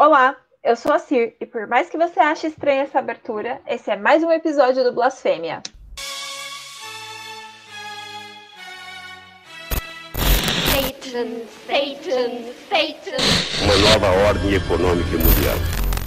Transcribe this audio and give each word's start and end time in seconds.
Olá, 0.00 0.34
eu 0.64 0.74
sou 0.76 0.94
a 0.94 0.98
Cir 0.98 1.34
e 1.38 1.44
por 1.44 1.66
mais 1.66 1.90
que 1.90 1.98
você 1.98 2.18
ache 2.18 2.46
estranha 2.46 2.84
essa 2.84 2.98
abertura, 2.98 3.60
esse 3.66 3.90
é 3.90 3.96
mais 3.96 4.22
um 4.22 4.32
episódio 4.32 4.82
do 4.82 4.94
Blasfêmia. 4.94 5.62
Satan, 10.70 11.42
Satan, 11.66 12.30
Satan. 12.70 13.22
Uma 13.62 13.76
nova 13.90 14.26
ordem 14.26 14.54
econômica 14.54 15.18
mundial. 15.18 15.56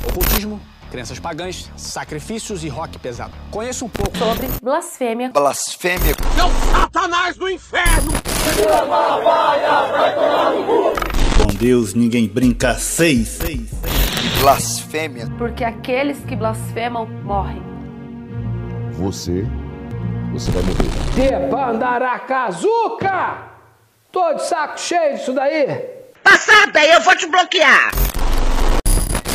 Ocultismo, 0.09 0.59
crenças 0.89 1.19
pagãs, 1.19 1.71
sacrifícios 1.77 2.63
e 2.63 2.69
rock 2.69 2.97
pesado. 2.97 3.35
Conheço 3.51 3.85
um 3.85 3.89
pouco 3.89 4.17
sobre 4.17 4.47
blasfêmia. 4.59 5.29
Blasfêmia. 5.29 6.15
Não, 6.35 6.49
Satanás 6.49 7.37
no 7.37 7.47
inferno! 7.47 8.11
Com 11.37 11.45
Deus 11.57 11.93
ninguém 11.93 12.27
brinca 12.27 12.73
seis. 12.75 13.27
seis, 13.27 13.69
seis. 13.69 14.41
Blasfêmia. 14.41 15.27
Porque 15.37 15.63
aqueles 15.63 16.19
que 16.25 16.35
blasfemam 16.35 17.05
morrem. 17.23 17.61
Você, 18.93 19.45
você 20.31 20.49
vai 20.51 20.63
morrer. 20.63 20.89
Debandaracazuca! 21.15 23.53
Tô 24.11 24.33
de 24.33 24.43
saco 24.45 24.79
cheio 24.79 25.15
disso 25.15 25.33
daí. 25.33 25.65
Passada, 26.23 26.83
eu 26.85 27.01
vou 27.01 27.15
te 27.15 27.25
bloquear. 27.27 27.91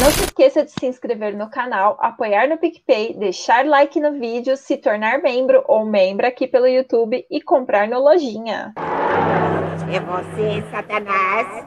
Não 0.00 0.10
se 0.12 0.22
esqueça 0.24 0.64
de 0.64 0.70
se 0.70 0.86
inscrever 0.86 1.36
no 1.36 1.50
canal, 1.50 1.98
apoiar 2.00 2.48
no 2.48 2.56
PicPay, 2.56 3.14
deixar 3.14 3.66
like 3.66 3.98
no 3.98 4.12
vídeo, 4.12 4.56
se 4.56 4.76
tornar 4.76 5.20
membro 5.20 5.64
ou 5.66 5.84
membra 5.84 6.28
aqui 6.28 6.46
pelo 6.46 6.68
YouTube 6.68 7.26
e 7.28 7.42
comprar 7.42 7.88
no 7.88 7.98
Lojinha. 7.98 8.72
É 9.92 9.98
você, 9.98 10.62
Satanás. 10.70 11.66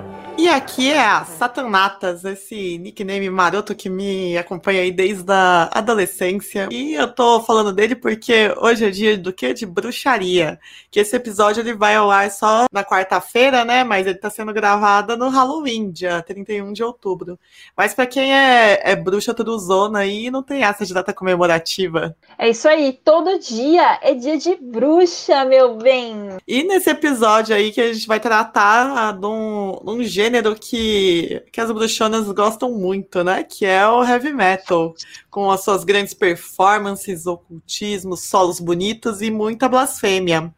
E 0.37 0.47
aqui 0.47 0.89
é 0.89 1.05
a 1.05 1.23
Satanatas, 1.23 2.23
esse 2.25 2.77
nickname 2.77 3.29
maroto 3.29 3.75
que 3.75 3.89
me 3.89 4.37
acompanha 4.37 4.81
aí 4.81 4.91
desde 4.91 5.31
a 5.31 5.69
adolescência. 5.71 6.67
E 6.71 6.93
eu 6.93 7.13
tô 7.13 7.41
falando 7.41 7.71
dele 7.71 7.95
porque 7.95 8.51
hoje 8.57 8.85
é 8.85 8.89
dia 8.89 9.17
do 9.17 9.31
que? 9.31 9.53
De 9.53 9.65
bruxaria. 9.65 10.59
Que 10.89 11.01
esse 11.01 11.15
episódio 11.15 11.61
ele 11.61 11.73
vai 11.73 11.95
ao 11.95 12.09
ar 12.09 12.31
só 12.31 12.65
na 12.71 12.83
quarta-feira, 12.83 13.63
né? 13.63 13.83
Mas 13.83 14.07
ele 14.07 14.17
tá 14.17 14.29
sendo 14.29 14.51
gravado 14.53 15.15
no 15.15 15.29
Halloween, 15.29 15.91
dia 15.91 16.21
31 16.23 16.73
de 16.73 16.83
outubro. 16.83 17.37
Mas 17.77 17.93
para 17.93 18.07
quem 18.07 18.33
é, 18.33 18.81
é 18.83 18.95
bruxa 18.95 19.33
truzona 19.33 19.99
aí, 19.99 20.31
não 20.31 20.41
tem 20.41 20.63
essa 20.63 20.85
de 20.85 20.93
data 20.93 21.13
comemorativa. 21.13 22.15
É 22.37 22.49
isso 22.49 22.67
aí, 22.67 22.93
todo 23.03 23.39
dia 23.39 23.99
é 24.01 24.13
dia 24.13 24.37
de 24.37 24.55
bruxa, 24.55 25.45
meu 25.45 25.75
bem. 25.77 26.37
E 26.47 26.63
nesse 26.63 26.89
episódio 26.89 27.55
aí 27.55 27.71
que 27.71 27.81
a 27.81 27.93
gente 27.93 28.07
vai 28.07 28.19
tratar 28.19 29.13
de 29.13 29.25
um, 29.25 29.79
de 29.83 29.89
um 29.91 29.97
gênero 30.21 30.55
que, 30.55 31.43
que 31.51 31.59
as 31.59 31.71
bruxonas 31.71 32.27
gostam 32.31 32.71
muito, 32.71 33.23
né? 33.23 33.43
Que 33.43 33.65
é 33.65 33.87
o 33.87 34.03
heavy 34.03 34.31
metal, 34.31 34.93
com 35.31 35.49
as 35.49 35.63
suas 35.63 35.83
grandes 35.83 36.13
performances, 36.13 37.25
ocultismo, 37.25 38.15
solos 38.15 38.59
bonitos 38.59 39.21
e 39.21 39.31
muita 39.31 39.67
blasfêmia. 39.67 40.53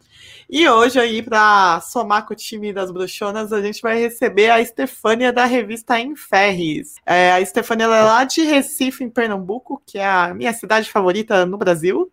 E 0.50 0.68
hoje 0.68 1.00
aí, 1.00 1.22
para 1.22 1.80
somar 1.80 2.26
com 2.26 2.34
o 2.34 2.36
time 2.36 2.74
das 2.74 2.92
bruxonas, 2.92 3.54
a 3.54 3.62
gente 3.62 3.82
vai 3.82 3.98
receber 3.98 4.50
a 4.50 4.60
Estefânia 4.60 5.32
da 5.32 5.46
revista 5.46 5.98
Inferres. 5.98 6.96
É, 7.06 7.32
a 7.32 7.40
Estefânia 7.40 7.86
é 7.86 7.88
lá 7.88 8.24
de 8.26 8.42
Recife, 8.42 9.04
em 9.04 9.10
Pernambuco, 9.10 9.82
que 9.86 9.98
é 9.98 10.06
a 10.06 10.34
minha 10.34 10.52
cidade 10.52 10.92
favorita 10.92 11.46
no 11.46 11.58
Brasil. 11.58 12.12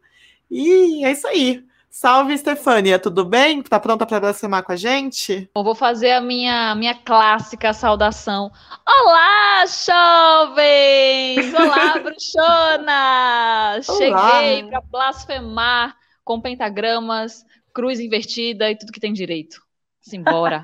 E 0.48 1.04
é 1.04 1.10
isso 1.10 1.26
aí. 1.26 1.64
Salve, 1.92 2.38
Stefânia, 2.38 3.00
tudo 3.00 3.24
bem? 3.24 3.60
Tá 3.64 3.80
pronta 3.80 4.06
para 4.06 4.20
blasfemar 4.20 4.62
com 4.62 4.70
a 4.70 4.76
gente? 4.76 5.50
Eu 5.52 5.64
vou 5.64 5.74
fazer 5.74 6.12
a 6.12 6.20
minha, 6.20 6.72
minha 6.76 6.94
clássica 6.94 7.72
saudação. 7.72 8.48
Olá, 8.86 9.64
jovens! 9.66 11.52
Olá, 11.52 11.98
bruxona! 11.98 13.80
Cheguei 13.82 14.70
para 14.70 14.80
blasfemar 14.82 15.96
com 16.24 16.40
pentagramas, 16.40 17.44
cruz 17.74 17.98
invertida 17.98 18.70
e 18.70 18.78
tudo 18.78 18.92
que 18.92 19.00
tem 19.00 19.12
direito. 19.12 19.60
Simbora. 20.00 20.62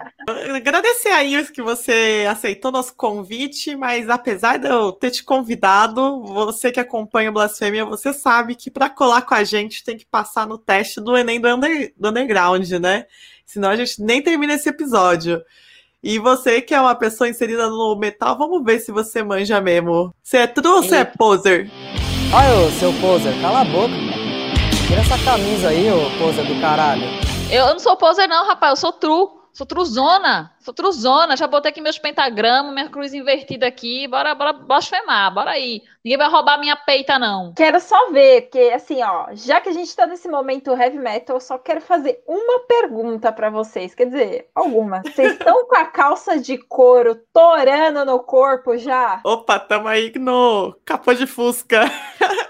Agradecer 0.55 1.11
a 1.11 1.23
Iris 1.23 1.51
que 1.51 1.61
você 1.61 2.27
aceitou 2.29 2.73
nosso 2.73 2.95
convite, 2.95 3.77
mas 3.77 4.09
apesar 4.09 4.59
de 4.59 4.67
eu 4.67 4.91
ter 4.93 5.11
te 5.11 5.23
convidado, 5.23 6.23
você 6.23 6.73
que 6.73 6.81
acompanha 6.81 7.31
o 7.31 7.33
Blasfêmia, 7.33 7.85
você 7.85 8.13
sabe 8.13 8.55
que 8.55 8.71
para 8.71 8.89
colar 8.89 9.23
com 9.23 9.35
a 9.35 9.45
gente 9.45 9.85
tem 9.85 9.97
que 9.97 10.07
passar 10.07 10.47
no 10.47 10.57
teste 10.57 11.01
do 11.01 11.17
Enem 11.17 11.41
do, 11.41 11.49
under, 11.49 11.93
do 11.97 12.09
Underground, 12.09 12.69
né? 12.73 13.05
Senão 13.45 13.69
a 13.69 13.77
gente 13.77 14.03
nem 14.03 14.23
termina 14.23 14.55
esse 14.55 14.69
episódio. 14.69 15.43
E 16.03 16.19
você 16.19 16.63
que 16.63 16.75
é 16.75 16.81
uma 16.81 16.95
pessoa 16.95 17.29
inserida 17.29 17.69
no 17.69 17.95
metal, 17.97 18.39
vamos 18.39 18.65
ver 18.65 18.81
se 18.81 18.91
você 18.91 19.23
manja 19.23 19.61
mesmo. 19.61 20.15
Você 20.23 20.39
é 20.39 20.47
true 20.47 20.67
ou 20.67 20.83
você 20.83 20.97
é 20.97 21.05
poser? 21.05 21.71
Olha, 22.33 22.71
seu 22.73 22.93
poser, 23.01 23.39
cala 23.41 23.61
a 23.61 23.65
boca. 23.65 23.95
Tira 24.87 25.01
essa 25.01 25.19
camisa 25.25 25.69
aí, 25.69 25.91
ô 25.91 26.11
poser 26.19 26.47
do 26.47 26.61
caralho. 26.61 27.36
Eu, 27.51 27.67
não 27.67 27.79
sou 27.79 27.97
poser, 27.97 28.27
não, 28.27 28.45
rapaz. 28.47 28.71
Eu 28.73 28.77
sou 28.77 28.93
true. 28.93 29.29
Sou 29.53 29.67
truzona. 29.67 30.53
Sou 30.59 30.75
truzona. 30.75 31.37
Já 31.37 31.47
botei 31.47 31.71
aqui 31.71 31.81
meus 31.81 31.99
pentagramas, 31.99 32.75
minha 32.75 32.91
cruz 32.91 33.15
invertida 33.15 33.67
aqui. 33.67 34.07
Bora, 34.09 34.35
bora 34.35 34.53
blasfemar. 34.53 35.33
Bora 35.33 35.53
aí. 35.53 35.81
Ninguém 36.05 36.19
vai 36.19 36.29
roubar 36.29 36.59
minha 36.59 36.77
peita, 36.77 37.19
não. 37.19 37.55
Quero 37.55 37.81
só 37.81 38.11
ver, 38.11 38.43
porque 38.43 38.71
assim, 38.75 39.03
ó, 39.03 39.29
já 39.33 39.61
que 39.61 39.69
a 39.71 39.73
gente 39.73 39.95
tá 39.97 40.07
nesse 40.07 40.29
momento 40.29 40.77
heavy 40.77 40.99
metal, 40.99 41.37
eu 41.37 41.41
só 41.41 41.57
quero 41.57 41.81
fazer 41.81 42.23
uma 42.27 42.67
pergunta 42.67 43.33
para 43.33 43.49
vocês. 43.49 43.95
Quer 43.95 44.07
dizer, 44.07 44.51
algumas. 44.55 45.03
Vocês 45.03 45.33
estão 45.33 45.67
com 45.67 45.77
a 45.77 45.87
calça 45.87 46.39
de 46.39 46.59
couro 46.59 47.15
torando 47.33 48.05
no 48.05 48.19
corpo 48.19 48.77
já? 48.77 49.21
Opa, 49.25 49.59
tamo 49.59 49.89
aí 49.89 50.13
no 50.19 50.77
capô 50.85 51.15
de 51.15 51.27
fusca. 51.27 51.91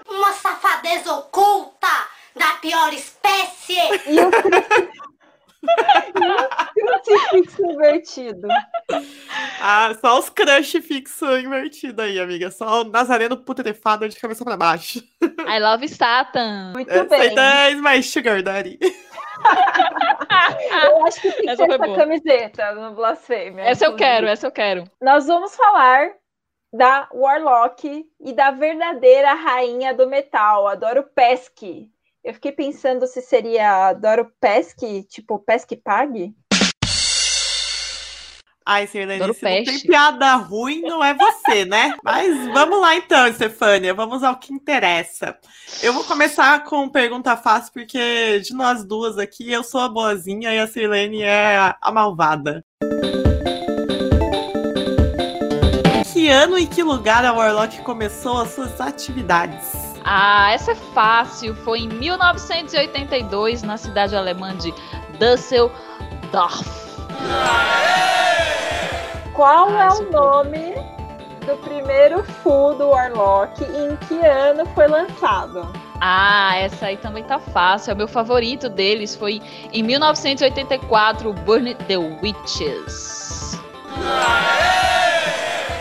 Uma 0.09 0.33
safadez 0.33 1.07
oculta! 1.07 2.16
Da 2.37 2.53
pior 2.61 2.93
espécie! 2.93 3.77
E 4.07 4.19
o 4.19 4.31
crucifixo 6.73 7.65
invertido. 7.71 8.47
Ah, 9.61 9.93
só 9.99 10.19
os 10.19 10.29
crush 10.29 10.81
fixo 10.81 11.25
invertido 11.37 12.01
aí, 12.01 12.19
amiga. 12.19 12.51
Só 12.51 12.81
o 12.81 12.83
Nazareno 12.85 13.37
putrefado 13.37 14.07
de 14.07 14.19
cabeça 14.19 14.45
pra 14.45 14.55
baixo. 14.57 14.99
I 15.21 15.59
love 15.59 15.87
Satan. 15.87 16.73
Muito 16.73 16.91
é, 16.91 17.03
bem. 17.03 17.29
Satan 17.29 17.69
is 17.71 17.81
my 17.81 18.03
sugar 18.03 18.41
daddy. 18.41 18.79
eu 20.83 21.05
acho 21.05 21.21
que 21.21 21.31
tem 21.31 21.45
que 21.45 21.49
essa 21.49 21.65
ter 21.65 21.73
essa 21.73 21.85
boa. 21.85 21.97
camiseta 21.97 22.71
no 22.73 22.95
Blasfêmia. 22.95 23.63
Essa 23.63 23.85
eu 23.85 23.95
quero, 23.95 24.27
essa 24.27 24.47
eu 24.47 24.51
quero. 24.51 24.83
Nós 25.01 25.27
vamos 25.27 25.55
falar 25.55 26.11
da 26.73 27.07
Warlock 27.13 28.05
e 28.19 28.33
da 28.33 28.51
verdadeira 28.51 29.33
rainha 29.33 29.93
do 29.93 30.07
metal, 30.07 30.67
a 30.67 30.75
Doro 30.75 31.03
Pesky. 31.03 31.91
Eu 32.27 32.33
fiquei 32.33 32.51
pensando 32.51 33.07
se 33.07 33.21
seria 33.21 33.93
Doro 33.93 34.29
Pesque, 34.41 35.03
tipo 35.03 35.39
Pesque 35.39 35.77
Pague. 35.77 36.35
Ai, 38.65 38.85
Sirlene, 38.85 39.33
se 39.33 39.45
não 39.45 39.63
tem 39.63 39.79
piada 39.79 40.35
ruim, 40.35 40.81
não 40.81 41.01
é 41.01 41.13
você, 41.13 41.63
né? 41.63 41.95
Mas 42.03 42.47
vamos 42.47 42.81
lá 42.81 42.97
então, 42.97 43.31
Stefânia, 43.31 43.93
vamos 43.93 44.23
ao 44.23 44.35
que 44.35 44.51
interessa. 44.51 45.37
Eu 45.81 45.93
vou 45.93 46.03
começar 46.03 46.65
com 46.65 46.89
pergunta 46.89 47.37
fácil, 47.37 47.71
porque 47.71 48.41
de 48.41 48.53
nós 48.53 48.83
duas 48.83 49.17
aqui, 49.17 49.49
eu 49.49 49.63
sou 49.63 49.79
a 49.79 49.87
boazinha 49.87 50.53
e 50.53 50.59
a 50.59 50.67
Sirlene 50.67 51.21
é 51.21 51.73
a 51.81 51.91
malvada. 51.93 52.61
Em 55.95 56.03
que 56.11 56.27
ano 56.27 56.59
e 56.59 56.67
que 56.67 56.83
lugar 56.83 57.23
a 57.23 57.31
Warlock 57.31 57.81
começou 57.83 58.41
as 58.41 58.49
suas 58.49 58.81
atividades? 58.81 59.86
Ah, 60.09 60.53
essa 60.53 60.71
é 60.71 60.75
fácil. 60.75 61.53
Foi 61.53 61.79
em 61.81 61.89
1982, 61.89 63.61
na 63.61 63.75
cidade 63.75 64.15
alemã 64.15 64.55
de 64.55 64.73
Düsseldorf. 65.19 66.65
Qual 69.33 69.67
ah, 69.69 69.83
é 69.83 69.89
o 69.89 70.09
nome 70.09 70.75
do 71.45 71.57
primeiro 71.57 72.23
full 72.23 72.75
do 72.75 72.87
Warlock 72.87 73.61
e 73.61 73.65
em 73.65 73.97
que 74.07 74.25
ano 74.25 74.65
foi 74.67 74.87
lançado? 74.87 75.67
Ah, 75.99 76.55
essa 76.55 76.85
aí 76.85 76.95
também 76.95 77.25
tá 77.25 77.37
fácil. 77.37 77.91
É 77.91 77.93
o 77.93 77.97
meu 77.97 78.07
favorito 78.07 78.69
deles. 78.69 79.13
Foi 79.13 79.41
em 79.73 79.83
1984, 79.83 81.33
Burn 81.33 81.75
the 81.75 81.97
Witches. 81.97 83.59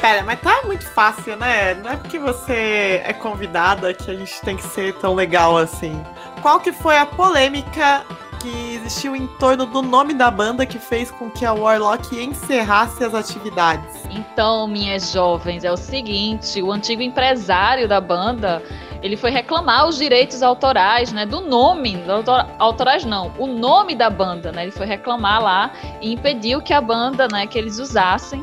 Pera, 0.07 0.23
mas 0.23 0.41
tá 0.41 0.63
muito 0.65 0.87
fácil, 0.87 1.37
né? 1.37 1.75
Não 1.75 1.91
é 1.91 1.97
porque 1.97 2.17
você 2.17 3.03
é 3.05 3.13
convidada 3.13 3.93
que 3.93 4.09
a 4.09 4.15
gente 4.15 4.41
tem 4.43 4.57
que 4.57 4.63
ser 4.63 4.95
tão 4.95 5.17
legal 5.17 5.57
assim. 5.57 6.01
Qual 6.41 6.61
que 6.61 6.71
foi 6.71 6.97
a 6.97 7.05
polêmica 7.05 8.05
que 8.39 8.77
existiu 8.77 9.17
em 9.17 9.27
torno 9.27 9.67
do 9.67 9.83
nome 9.83 10.15
da 10.15 10.31
banda 10.31 10.65
que 10.65 10.79
fez 10.79 11.11
com 11.11 11.29
que 11.29 11.45
a 11.45 11.53
Warlock 11.53 12.17
encerrasse 12.23 13.03
as 13.03 13.15
atividades? 13.15 14.05
Então, 14.09 14.69
minhas 14.69 15.11
jovens, 15.11 15.65
é 15.65 15.73
o 15.73 15.77
seguinte: 15.77 16.63
o 16.63 16.71
antigo 16.71 17.03
empresário 17.03 17.89
da 17.89 18.01
banda 18.01 18.63
ele 19.03 19.17
foi 19.17 19.33
reclamar 19.33 19.89
os 19.89 19.97
direitos 19.97 20.41
autorais, 20.41 21.13
né, 21.13 21.27
do 21.27 21.41
nome, 21.41 22.01
autor, 22.09 22.47
autorais 22.61 23.05
não, 23.05 23.33
o 23.39 23.47
nome 23.47 23.97
da 23.97 24.09
banda, 24.09 24.53
né, 24.53 24.63
ele 24.63 24.73
foi 24.73 24.87
reclamar 24.87 25.43
lá 25.43 25.73
e 26.01 26.13
impediu 26.13 26.63
que 26.63 26.73
a 26.73 26.81
banda, 26.81 27.27
né, 27.29 27.47
que 27.47 27.59
eles 27.59 27.79
usassem 27.79 28.43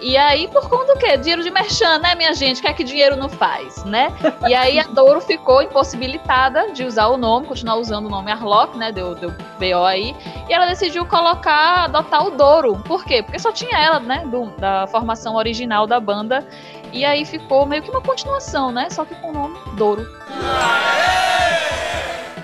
e 0.00 0.16
aí, 0.16 0.48
por 0.48 0.68
conta 0.68 0.94
do 0.94 0.98
quê? 0.98 1.16
Dinheiro 1.16 1.42
de 1.42 1.50
merchan, 1.50 1.98
né, 1.98 2.14
minha 2.14 2.34
gente? 2.34 2.58
O 2.58 2.62
que 2.62 2.68
é 2.68 2.72
que 2.72 2.84
dinheiro 2.84 3.16
não 3.16 3.28
faz, 3.28 3.84
né? 3.84 4.12
E 4.46 4.54
aí 4.54 4.78
a 4.78 4.84
Douro 4.84 5.20
ficou 5.20 5.62
impossibilitada 5.62 6.72
de 6.72 6.84
usar 6.84 7.06
o 7.06 7.16
nome, 7.16 7.46
continuar 7.46 7.76
usando 7.76 8.06
o 8.06 8.08
nome 8.08 8.30
Arlock, 8.30 8.76
né? 8.76 8.92
Deu, 8.92 9.14
deu 9.14 9.30
BO 9.30 9.84
aí. 9.84 10.14
E 10.48 10.52
ela 10.52 10.66
decidiu 10.66 11.06
colocar, 11.06 11.84
adotar 11.84 12.26
o 12.26 12.30
Douro. 12.30 12.76
Por 12.86 13.04
quê? 13.04 13.22
Porque 13.22 13.38
só 13.38 13.52
tinha 13.52 13.78
ela, 13.78 13.98
né? 14.00 14.24
Do, 14.26 14.46
da 14.58 14.86
formação 14.86 15.34
original 15.36 15.86
da 15.86 15.98
banda. 15.98 16.46
E 16.92 17.04
aí 17.04 17.24
ficou 17.24 17.66
meio 17.66 17.82
que 17.82 17.90
uma 17.90 18.02
continuação, 18.02 18.70
né? 18.70 18.88
Só 18.90 19.04
que 19.04 19.14
com 19.16 19.30
o 19.30 19.32
nome 19.32 19.58
Douro. 19.76 20.06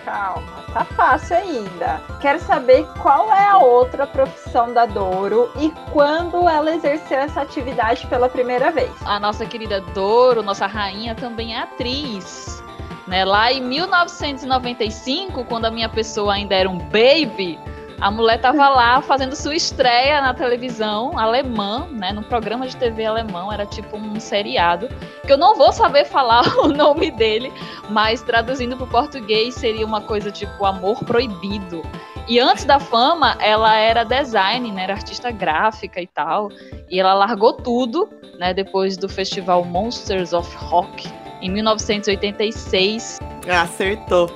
Calma 0.05 0.51
tá 0.72 0.84
fácil 0.84 1.36
ainda. 1.36 2.00
Quero 2.20 2.40
saber 2.40 2.86
qual 3.00 3.32
é 3.32 3.48
a 3.48 3.58
outra 3.58 4.06
profissão 4.06 4.72
da 4.72 4.86
Doro 4.86 5.50
e 5.60 5.70
quando 5.92 6.48
ela 6.48 6.74
exerceu 6.74 7.19
essa 7.19 7.42
atividade 7.42 8.06
pela 8.06 8.28
primeira 8.28 8.70
vez. 8.70 8.90
A 9.04 9.20
nossa 9.20 9.44
querida 9.46 9.80
Doro, 9.94 10.42
nossa 10.42 10.66
rainha, 10.66 11.14
também 11.14 11.54
é 11.54 11.60
atriz. 11.60 12.62
Né? 13.06 13.24
Lá 13.24 13.52
em 13.52 13.60
1995, 13.60 15.44
quando 15.44 15.66
a 15.66 15.70
minha 15.70 15.88
pessoa 15.88 16.34
ainda 16.34 16.54
era 16.54 16.69
um 16.69 16.78
baby, 16.78 17.58
a 18.00 18.10
mulher 18.10 18.40
tava 18.40 18.68
lá 18.68 19.00
fazendo 19.00 19.34
sua 19.34 19.54
estreia 19.54 20.20
na 20.20 20.34
televisão 20.34 21.18
alemã, 21.18 21.86
né, 21.90 22.12
no 22.12 22.22
programa 22.22 22.66
de 22.66 22.76
TV 22.76 23.04
alemão, 23.04 23.52
era 23.52 23.66
tipo 23.66 23.96
um 23.96 24.18
seriado, 24.18 24.88
que 25.26 25.32
eu 25.32 25.36
não 25.36 25.54
vou 25.54 25.72
saber 25.72 26.04
falar 26.04 26.42
o 26.58 26.68
nome 26.68 27.10
dele, 27.10 27.52
mas 27.90 28.22
traduzindo 28.22 28.76
para 28.76 28.84
o 28.84 28.88
português 28.88 29.54
seria 29.54 29.86
uma 29.86 30.00
coisa 30.00 30.30
tipo 30.30 30.64
Amor 30.64 31.04
Proibido. 31.04 31.82
E 32.28 32.38
antes 32.38 32.64
da 32.64 32.78
fama, 32.78 33.36
ela 33.40 33.76
era 33.76 34.04
design, 34.04 34.70
né, 34.70 34.84
era 34.84 34.94
artista 34.94 35.30
gráfica 35.30 36.00
e 36.00 36.06
tal, 36.06 36.50
e 36.88 37.00
ela 37.00 37.14
largou 37.14 37.52
tudo, 37.52 38.08
né, 38.38 38.54
depois 38.54 38.96
do 38.96 39.08
festival 39.08 39.64
Monsters 39.64 40.32
of 40.32 40.54
Rock 40.56 41.08
em 41.42 41.50
1986. 41.50 43.18
Acertou. 43.48 44.30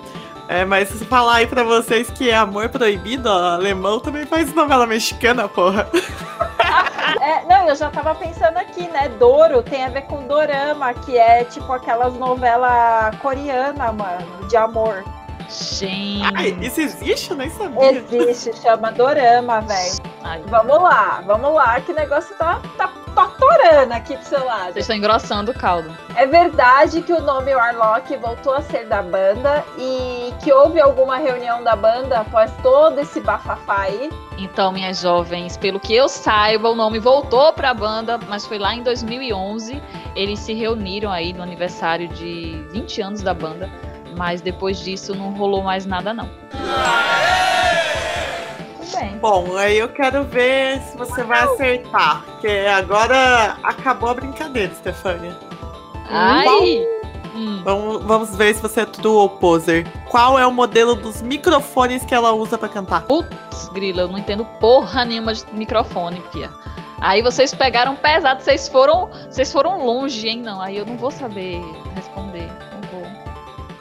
É, 0.48 0.64
mas 0.64 0.88
se 0.88 1.04
falar 1.04 1.36
aí 1.36 1.46
pra 1.46 1.64
vocês 1.64 2.08
que 2.10 2.30
é 2.30 2.36
amor 2.36 2.68
proibido, 2.68 3.28
ó, 3.28 3.54
alemão 3.54 3.98
também 3.98 4.24
faz 4.24 4.52
novela 4.54 4.86
mexicana, 4.86 5.48
porra. 5.48 5.88
É, 7.20 7.44
não, 7.44 7.68
eu 7.68 7.74
já 7.74 7.90
tava 7.90 8.14
pensando 8.14 8.56
aqui, 8.56 8.86
né? 8.88 9.08
Doro 9.08 9.62
tem 9.62 9.84
a 9.84 9.88
ver 9.88 10.02
com 10.02 10.26
dorama, 10.26 10.92
que 10.92 11.16
é 11.16 11.44
tipo 11.44 11.72
aquelas 11.72 12.14
novelas 12.14 13.16
coreanas, 13.16 13.94
mano, 13.94 14.48
de 14.48 14.56
amor. 14.56 15.04
Gente. 15.48 16.36
Ai, 16.36 16.56
isso 16.60 16.80
existe? 16.80 17.30
Eu 17.30 17.36
nem 17.36 17.50
sabia. 17.50 17.92
Existe, 17.92 18.60
chama 18.60 18.90
dorama, 18.92 19.60
velho. 19.60 19.96
Vamos 20.46 20.82
lá, 20.82 21.22
vamos 21.26 21.54
lá, 21.54 21.80
que 21.80 21.92
o 21.92 21.94
negócio 21.94 22.34
tá, 22.36 22.60
tá, 22.76 22.92
atorando 23.20 23.92
aqui 23.92 24.16
pro 24.16 24.26
seu 24.26 24.44
lado. 24.44 24.72
Vocês 24.72 24.84
estão 24.84 24.96
engrossando 24.96 25.50
o 25.50 25.54
caldo. 25.54 25.90
É 26.14 26.26
verdade 26.26 27.02
que 27.02 27.12
o 27.12 27.20
nome 27.20 27.54
Warlock 27.54 28.16
voltou 28.16 28.54
a 28.54 28.62
ser 28.62 28.86
da 28.86 29.02
banda 29.02 29.64
e 29.78 30.32
que 30.42 30.52
houve 30.52 30.80
alguma 30.80 31.16
reunião 31.16 31.62
da 31.62 31.76
banda 31.76 32.20
após 32.20 32.52
todo 32.62 32.98
esse 33.00 33.20
bafafá 33.20 33.82
aí? 33.82 34.10
Então, 34.38 34.70
minhas 34.70 35.00
jovens, 35.00 35.56
pelo 35.56 35.80
que 35.80 35.94
eu 35.94 36.08
saiba, 36.08 36.68
o 36.68 36.74
nome 36.74 36.98
voltou 36.98 37.52
pra 37.52 37.72
banda, 37.72 38.18
mas 38.28 38.46
foi 38.46 38.58
lá 38.58 38.74
em 38.74 38.82
2011. 38.82 39.82
Eles 40.14 40.38
se 40.40 40.52
reuniram 40.52 41.10
aí 41.10 41.32
no 41.32 41.42
aniversário 41.42 42.08
de 42.08 42.64
20 42.70 43.00
anos 43.00 43.22
da 43.22 43.32
banda 43.32 43.70
mas 44.16 44.40
depois 44.40 44.78
disso 44.78 45.14
não 45.14 45.32
rolou 45.34 45.62
mais 45.62 45.84
nada 45.84 46.12
não. 46.14 46.28
Bem. 48.98 49.18
Bom, 49.18 49.56
aí 49.56 49.78
eu 49.78 49.88
quero 49.88 50.24
ver 50.24 50.80
se 50.80 50.96
você 50.96 51.22
vai 51.22 51.40
acertar, 51.40 52.24
porque 52.24 52.48
agora 52.48 53.56
acabou 53.62 54.10
a 54.10 54.14
brincadeira, 54.14 54.74
Stefania. 54.74 55.36
Ai! 56.08 56.80
Hum. 57.34 57.60
Vamos, 57.62 58.02
vamos 58.04 58.36
ver 58.36 58.54
se 58.54 58.62
você 58.62 58.80
é 58.80 58.86
true 58.86 59.12
ou 59.12 59.28
poser. 59.28 59.86
Qual 60.08 60.38
é 60.38 60.46
o 60.46 60.52
modelo 60.52 60.94
dos 60.94 61.20
microfones 61.20 62.04
que 62.04 62.14
ela 62.14 62.32
usa 62.32 62.56
para 62.56 62.68
cantar? 62.68 63.02
Putz, 63.02 63.68
grila, 63.74 64.02
eu 64.02 64.08
não 64.08 64.18
entendo 64.18 64.44
porra 64.58 65.04
nenhuma 65.04 65.34
de 65.34 65.44
microfone, 65.52 66.22
Pia. 66.32 66.50
Aí 66.98 67.20
vocês 67.20 67.54
pegaram 67.54 67.94
pesado, 67.94 68.42
vocês 68.42 68.68
foram, 68.68 69.10
vocês 69.28 69.52
foram 69.52 69.84
longe, 69.84 70.26
hein? 70.26 70.40
Não, 70.40 70.62
aí 70.62 70.78
eu 70.78 70.86
não 70.86 70.96
vou 70.96 71.10
saber 71.10 71.60
responder. 71.94 72.48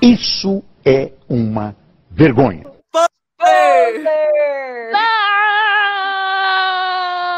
Isso 0.02 0.62
é 0.84 1.12
uma 1.30 1.76
vergonha. 2.12 2.75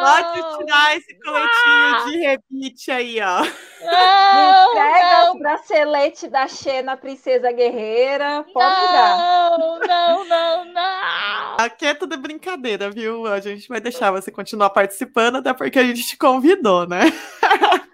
Pode 0.07 0.57
tirar 0.57 0.95
esse 0.95 1.19
coletinho 1.19 2.05
de 2.05 2.17
rebite 2.17 2.91
aí, 2.91 3.19
ó. 3.21 3.41
Não, 3.83 4.71
Entrega 4.71 5.31
o 5.31 5.39
bracelete 5.39 6.27
da 6.27 6.47
Xena 6.47 6.95
Princesa 6.95 7.51
Guerreira. 7.51 8.45
Pode 8.53 8.81
não, 8.81 8.91
dar. 8.91 9.57
Não, 9.57 9.79
não, 9.79 10.25
não, 10.25 10.65
não. 10.65 11.57
Aqui 11.59 11.85
é 11.87 11.93
tudo 11.93 12.17
brincadeira, 12.17 12.89
viu? 12.89 13.27
A 13.27 13.39
gente 13.39 13.67
vai 13.67 13.81
deixar 13.81 14.11
você 14.11 14.31
continuar 14.31 14.69
participando, 14.69 15.37
até 15.37 15.53
porque 15.53 15.79
a 15.79 15.83
gente 15.83 16.03
te 16.03 16.17
convidou, 16.17 16.87
né? 16.87 17.01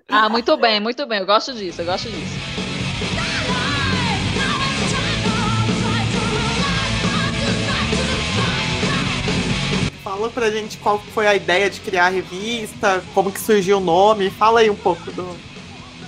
Ah, 0.07 0.29
muito 0.29 0.55
bem, 0.57 0.79
muito 0.79 1.05
bem. 1.07 1.19
Eu 1.19 1.25
gosto 1.25 1.53
disso, 1.53 1.81
eu 1.81 1.85
gosto 1.85 2.07
disso. 2.09 2.62
Fala 10.23 10.31
pra 10.31 10.51
gente 10.51 10.77
qual 10.77 10.99
foi 11.13 11.27
a 11.27 11.35
ideia 11.35 11.69
de 11.69 11.81
criar 11.81 12.05
a 12.05 12.09
revista, 12.09 13.03
como 13.13 13.29
que 13.29 13.41
surgiu 13.41 13.79
o 13.79 13.81
nome, 13.81 14.29
fala 14.29 14.61
aí 14.61 14.69
um 14.69 14.75
pouco 14.75 15.11
do. 15.11 15.35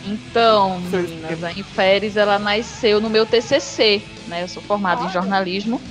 Então, 0.06 0.79
meninas, 0.79 1.44
a 1.44 1.51
Inferes 1.51 2.15
ela 2.15 2.39
nasceu 2.39 3.01
no 3.01 3.09
meu 3.09 3.25
TCC, 3.25 4.01
né? 4.29 4.44
Eu 4.44 4.47
sou 4.47 4.63
formada 4.63 5.03
em 5.03 5.09
jornalismo. 5.09 5.81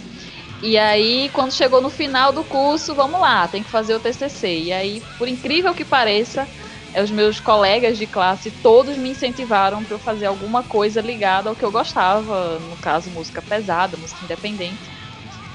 E 0.62 0.78
aí, 0.78 1.28
quando 1.34 1.52
chegou 1.52 1.82
no 1.82 1.90
final 1.90 2.32
do 2.32 2.42
curso, 2.44 2.94
vamos 2.94 3.20
lá, 3.20 3.46
tem 3.46 3.62
que 3.62 3.68
fazer 3.68 3.94
o 3.94 4.00
TCC. 4.00 4.58
E 4.58 4.72
aí, 4.72 5.02
por 5.18 5.28
incrível 5.28 5.74
que 5.74 5.84
pareça, 5.84 6.48
é, 6.94 7.02
os 7.02 7.10
meus 7.10 7.40
colegas 7.40 7.98
de 7.98 8.06
classe 8.06 8.50
todos 8.62 8.96
me 8.96 9.10
incentivaram 9.10 9.84
para 9.84 9.96
eu 9.96 9.98
fazer 9.98 10.24
alguma 10.24 10.62
coisa 10.62 11.02
ligada 11.02 11.50
ao 11.50 11.54
que 11.54 11.62
eu 11.62 11.70
gostava, 11.70 12.58
no 12.58 12.76
caso, 12.78 13.10
música 13.10 13.42
pesada, 13.42 13.98
música 13.98 14.24
independente. 14.24 14.80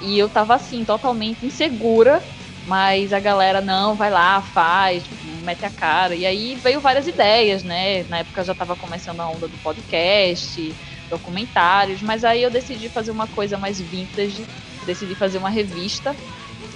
E 0.04 0.20
eu 0.20 0.30
tava 0.30 0.54
assim, 0.54 0.86
totalmente 0.86 1.44
insegura 1.44 2.22
mas 2.68 3.14
a 3.14 3.20
galera, 3.20 3.62
não, 3.62 3.96
vai 3.96 4.10
lá, 4.10 4.42
faz, 4.42 5.04
mete 5.44 5.66
a 5.66 5.70
cara. 5.70 6.16
E 6.16 6.26
aí 6.26 6.56
veio 6.56 6.80
várias 6.80 7.08
ideias, 7.08 7.64
né? 7.64 8.04
Na 8.10 8.20
época 8.20 8.44
já 8.44 8.52
estava 8.54 8.76
começando 8.76 9.20
a 9.22 9.28
onda 9.28 9.48
do 9.48 9.58
podcast, 9.60 10.76
documentários, 11.10 12.02
mas 12.02 12.24
aí 12.24 12.44
eu 12.44 12.52
decidi 12.52 12.90
fazer 12.90 13.12
uma 13.12 13.28
coisa 13.28 13.58
mais 13.58 13.80
vintage, 13.82 14.46
decidi 14.86 15.16
fazer 15.16 15.38
uma 15.38 15.50
revista. 15.50 16.16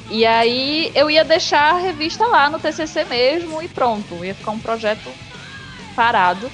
E 0.09 0.25
aí 0.25 0.91
eu 0.95 1.09
ia 1.09 1.23
deixar 1.23 1.75
a 1.75 1.79
revista 1.79 2.25
lá 2.25 2.49
no 2.49 2.59
TCC 2.59 3.05
mesmo 3.05 3.61
e 3.61 3.67
pronto, 3.67 4.23
ia 4.23 4.35
ficar 4.35 4.51
um 4.51 4.59
projeto 4.59 5.09
parado. 5.95 6.51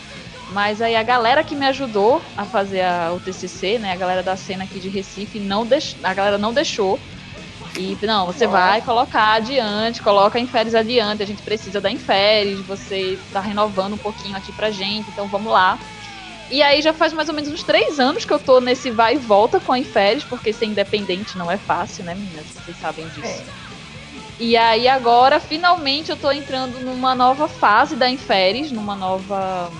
Mas 0.51 0.81
aí 0.81 0.95
a 0.95 1.03
galera 1.03 1.43
que 1.43 1.55
me 1.55 1.65
ajudou 1.67 2.21
a 2.35 2.43
fazer 2.43 2.81
a, 2.81 3.13
o 3.13 3.19
TCC, 3.19 3.77
né, 3.77 3.91
a 3.91 3.95
galera 3.95 4.23
da 4.23 4.35
cena 4.35 4.63
aqui 4.63 4.79
de 4.79 4.89
Recife, 4.89 5.39
não 5.39 5.65
deix, 5.65 5.95
a 6.03 6.13
galera 6.13 6.37
não 6.37 6.53
deixou. 6.53 6.99
E 7.77 7.97
não, 8.01 8.25
você 8.25 8.47
vai 8.47 8.81
colocar 8.81 9.33
adiante, 9.33 10.01
coloca 10.01 10.37
a 10.37 10.41
Inferes 10.41 10.75
adiante, 10.75 11.23
a 11.23 11.25
gente 11.25 11.41
precisa 11.41 11.79
da 11.79 11.89
Inferes, 11.89 12.59
você 12.65 13.17
tá 13.31 13.39
renovando 13.39 13.93
um 13.93 13.97
pouquinho 13.97 14.35
aqui 14.35 14.51
pra 14.51 14.71
gente, 14.71 15.09
então 15.09 15.27
vamos 15.27 15.51
lá. 15.51 15.79
E 16.51 16.63
aí 16.63 16.81
já 16.81 16.91
faz 16.91 17.13
mais 17.13 17.29
ou 17.29 17.35
menos 17.35 17.51
uns 17.51 17.63
três 17.63 17.99
anos 17.99 18.25
que 18.25 18.33
eu 18.33 18.39
tô 18.39 18.59
nesse 18.59 18.89
vai 18.89 19.15
e 19.15 19.17
volta 19.17 19.59
com 19.59 19.71
a 19.71 19.79
Inferes, 19.79 20.23
porque 20.23 20.51
ser 20.51 20.65
independente 20.65 21.37
não 21.37 21.49
é 21.49 21.57
fácil, 21.57 22.03
né, 22.03 22.15
meninas? 22.15 22.45
Vocês 22.47 22.77
sabem 22.79 23.07
disso. 23.09 23.21
É. 23.27 23.69
E 24.39 24.57
aí 24.57 24.87
agora, 24.87 25.39
finalmente, 25.39 26.09
eu 26.09 26.17
tô 26.17 26.31
entrando 26.31 26.79
numa 26.79 27.13
nova 27.13 27.47
fase 27.47 27.95
da 27.95 28.09
Inferes, 28.09 28.71
numa 28.71 28.95
nova 28.95 29.71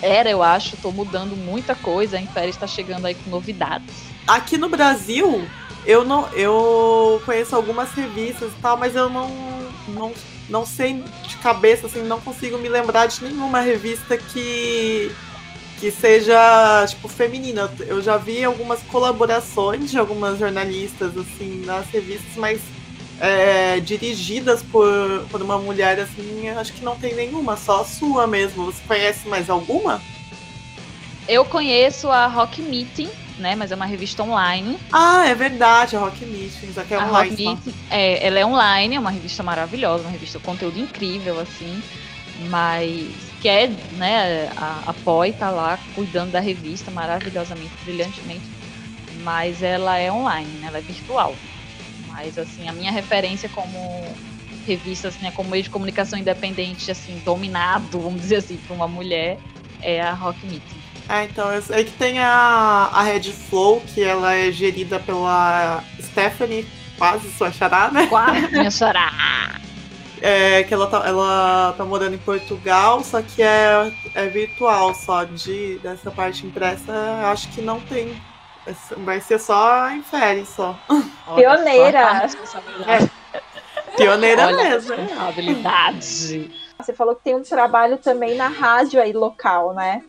era, 0.00 0.28
eu 0.28 0.42
acho. 0.42 0.76
Tô 0.76 0.90
mudando 0.90 1.36
muita 1.36 1.74
coisa, 1.74 2.16
a 2.16 2.20
Inferes 2.20 2.56
tá 2.56 2.66
chegando 2.66 3.06
aí 3.06 3.14
com 3.14 3.30
novidades. 3.30 3.94
Aqui 4.26 4.56
no 4.56 4.68
Brasil, 4.68 5.48
eu 5.84 6.04
não, 6.04 6.28
eu 6.32 7.20
conheço 7.24 7.56
algumas 7.56 7.90
revistas 7.92 8.52
e 8.52 8.62
tal, 8.62 8.76
mas 8.76 8.94
eu 8.94 9.10
não, 9.10 9.28
não, 9.88 10.12
não 10.48 10.66
sei 10.66 11.02
de 11.26 11.36
cabeça, 11.38 11.86
assim, 11.86 12.02
não 12.02 12.20
consigo 12.20 12.58
me 12.58 12.68
lembrar 12.68 13.06
de 13.06 13.22
nenhuma 13.22 13.60
revista 13.60 14.16
que 14.16 15.10
que 15.82 15.90
seja 15.90 16.86
tipo 16.86 17.08
feminina. 17.08 17.68
Eu 17.80 18.00
já 18.00 18.16
vi 18.16 18.44
algumas 18.44 18.80
colaborações 18.84 19.90
de 19.90 19.98
algumas 19.98 20.38
jornalistas 20.38 21.10
assim 21.18 21.64
nas 21.66 21.88
revistas, 21.88 22.36
mas 22.36 22.60
é, 23.20 23.80
dirigidas 23.80 24.62
por, 24.62 24.88
por 25.28 25.42
uma 25.42 25.58
mulher 25.58 25.98
assim, 25.98 26.48
acho 26.50 26.72
que 26.72 26.84
não 26.84 26.96
tem 26.96 27.16
nenhuma, 27.16 27.56
só 27.56 27.80
a 27.80 27.84
sua 27.84 28.28
mesmo. 28.28 28.66
Você 28.66 28.80
conhece 28.86 29.26
mais 29.26 29.50
alguma? 29.50 30.00
Eu 31.26 31.44
conheço 31.44 32.08
a 32.08 32.28
Rock 32.28 32.62
Meeting, 32.62 33.10
né? 33.42 33.54
Mas 33.54 33.72
é 33.72 33.74
uma 33.74 33.84
revista 33.84 34.22
online. 34.22 34.78
Ah, 34.90 35.26
é 35.26 35.34
verdade, 35.34 35.96
a 35.96 35.98
Rock 35.98 36.24
Meetings, 36.24 36.78
aqui 36.78 36.94
é 36.94 36.96
a 36.96 37.06
online. 37.06 37.30
Rock 37.30 37.46
Meeting, 37.46 37.74
é, 37.90 38.26
ela 38.26 38.38
é 38.38 38.46
online, 38.46 38.96
é 38.96 39.00
uma 39.00 39.10
revista 39.10 39.42
maravilhosa, 39.42 40.04
uma 40.04 40.10
revista 40.10 40.38
com 40.38 40.52
conteúdo 40.52 40.78
incrível, 40.78 41.38
assim. 41.40 41.82
Mas 42.48 43.10
que 43.40 43.48
é, 43.48 43.66
né, 43.96 44.50
a, 44.56 44.84
a 44.86 44.94
Poi 44.94 45.32
tá 45.32 45.50
lá 45.50 45.78
cuidando 45.94 46.30
da 46.30 46.40
revista 46.40 46.90
maravilhosamente, 46.90 47.72
brilhantemente. 47.84 48.44
Mas 49.22 49.62
ela 49.62 49.98
é 49.98 50.10
online, 50.10 50.50
né? 50.60 50.68
Ela 50.68 50.78
é 50.78 50.80
virtual. 50.80 51.34
Mas 52.08 52.38
assim, 52.38 52.68
a 52.68 52.72
minha 52.72 52.92
referência 52.92 53.48
como 53.48 54.04
revista, 54.66 55.08
assim, 55.08 55.22
né, 55.22 55.32
como 55.32 55.50
meio 55.50 55.62
de 55.62 55.70
comunicação 55.70 56.18
independente, 56.18 56.90
assim, 56.90 57.20
dominado, 57.24 58.00
vamos 58.00 58.20
dizer 58.20 58.36
assim, 58.36 58.56
por 58.68 58.74
uma 58.74 58.86
mulher, 58.86 59.38
é 59.80 60.00
a 60.00 60.12
Rock 60.12 60.46
Meeting. 60.46 60.81
É, 61.08 61.24
então, 61.24 61.52
eu 61.52 61.60
sei 61.60 61.84
que 61.84 61.92
tem 61.92 62.18
a, 62.18 62.90
a 62.92 63.02
Red 63.02 63.24
Flow, 63.32 63.80
que 63.80 64.02
ela 64.02 64.34
é 64.34 64.50
gerida 64.50 64.98
pela 64.98 65.82
Stephanie, 66.00 66.66
quase 66.96 67.30
sua 67.32 67.50
xará, 67.50 67.90
né? 67.90 68.06
Quase 68.06 68.48
minha 68.52 68.70
xará! 68.70 69.10
É, 70.20 70.62
que 70.62 70.72
ela 70.72 70.86
tá, 70.86 71.02
ela 71.04 71.74
tá 71.76 71.84
morando 71.84 72.14
em 72.14 72.18
Portugal, 72.18 73.02
só 73.02 73.20
que 73.20 73.42
é, 73.42 73.92
é 74.14 74.26
virtual 74.28 74.94
só. 74.94 75.24
De, 75.24 75.78
dessa 75.78 76.12
parte 76.12 76.46
impressa, 76.46 76.92
acho 77.24 77.48
que 77.48 77.60
não 77.60 77.80
tem. 77.80 78.20
Vai 78.98 79.20
ser 79.20 79.40
só 79.40 79.90
em 79.90 80.02
férias 80.02 80.48
só. 80.48 80.78
Pioneira! 81.34 82.28
É, 82.86 83.96
pioneira 83.96 84.46
Olha 84.46 84.56
mesmo. 84.70 84.94
habilidade. 85.20 86.52
Você 86.78 86.92
falou 86.92 87.16
que 87.16 87.22
tem 87.22 87.34
um 87.34 87.42
trabalho 87.42 87.98
também 87.98 88.36
na 88.36 88.46
rádio 88.46 89.00
aí 89.00 89.12
local, 89.12 89.74
né? 89.74 90.02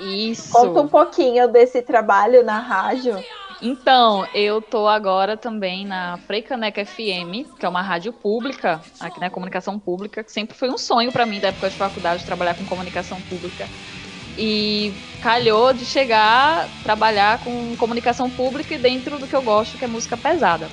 Isso. 0.00 0.52
Conta 0.52 0.80
um 0.80 0.88
pouquinho 0.88 1.48
desse 1.48 1.82
trabalho 1.82 2.42
na 2.44 2.58
rádio. 2.58 3.22
Então, 3.60 4.26
eu 4.34 4.60
tô 4.60 4.88
agora 4.88 5.36
também 5.36 5.86
na 5.86 6.18
Freicaneca 6.26 6.84
FM, 6.84 7.46
que 7.56 7.64
é 7.64 7.68
uma 7.68 7.80
rádio 7.80 8.12
pública, 8.12 8.80
aqui 8.98 9.20
na 9.20 9.30
comunicação 9.30 9.78
pública, 9.78 10.24
que 10.24 10.32
sempre 10.32 10.56
foi 10.56 10.68
um 10.68 10.76
sonho 10.76 11.12
para 11.12 11.24
mim 11.24 11.38
da 11.38 11.48
época 11.48 11.70
de 11.70 11.76
faculdade 11.76 12.24
trabalhar 12.24 12.56
com 12.56 12.64
comunicação 12.64 13.20
pública. 13.22 13.64
E 14.36 14.92
calhou 15.22 15.72
de 15.72 15.84
chegar 15.84 16.66
trabalhar 16.82 17.38
com 17.44 17.76
comunicação 17.76 18.28
pública 18.28 18.74
e 18.74 18.78
dentro 18.78 19.16
do 19.18 19.28
que 19.28 19.36
eu 19.36 19.42
gosto, 19.42 19.78
que 19.78 19.84
é 19.84 19.88
música 19.88 20.16
pesada. 20.16 20.68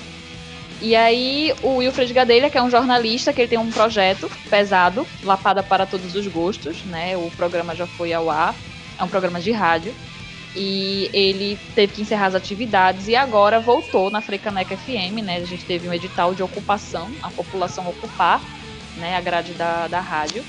E 0.82 0.96
aí 0.96 1.54
o 1.62 1.76
Wilfred 1.76 2.12
Gadelha, 2.14 2.50
que 2.50 2.58
é 2.58 2.64
um 2.64 2.70
jornalista, 2.70 3.34
que 3.34 3.42
ele 3.42 3.50
tem 3.50 3.60
um 3.60 3.70
projeto 3.70 4.32
pesado, 4.50 5.06
Lapada 5.24 5.62
para 5.62 5.86
Todos 5.86 6.16
os 6.16 6.26
Gostos, 6.26 6.84
né? 6.86 7.18
O 7.18 7.30
programa 7.32 7.76
já 7.76 7.86
foi 7.86 8.14
ao 8.14 8.30
ar, 8.30 8.56
é 9.00 9.04
um 9.04 9.08
programa 9.08 9.40
de 9.40 9.52
rádio. 9.52 9.96
E 10.56 11.10
ele 11.14 11.60
teve 11.76 11.94
que 11.94 12.02
encerrar 12.02 12.28
as 12.28 12.36
atividades 12.36 13.08
e 13.08 13.16
agora 13.16 13.60
voltou 13.60 14.10
na 14.10 14.20
Freicaneca 14.20 14.76
FM, 14.76 15.24
né? 15.24 15.38
A 15.38 15.46
gente 15.46 15.64
teve 15.64 15.88
um 15.88 15.94
edital 15.94 16.34
de 16.34 16.42
ocupação, 16.42 17.10
a 17.22 17.30
população 17.30 17.88
ocupar, 17.88 18.42
né? 18.98 19.16
A 19.16 19.22
grade 19.22 19.54
da, 19.54 19.88
da 19.88 20.00
rádio. 20.00 20.44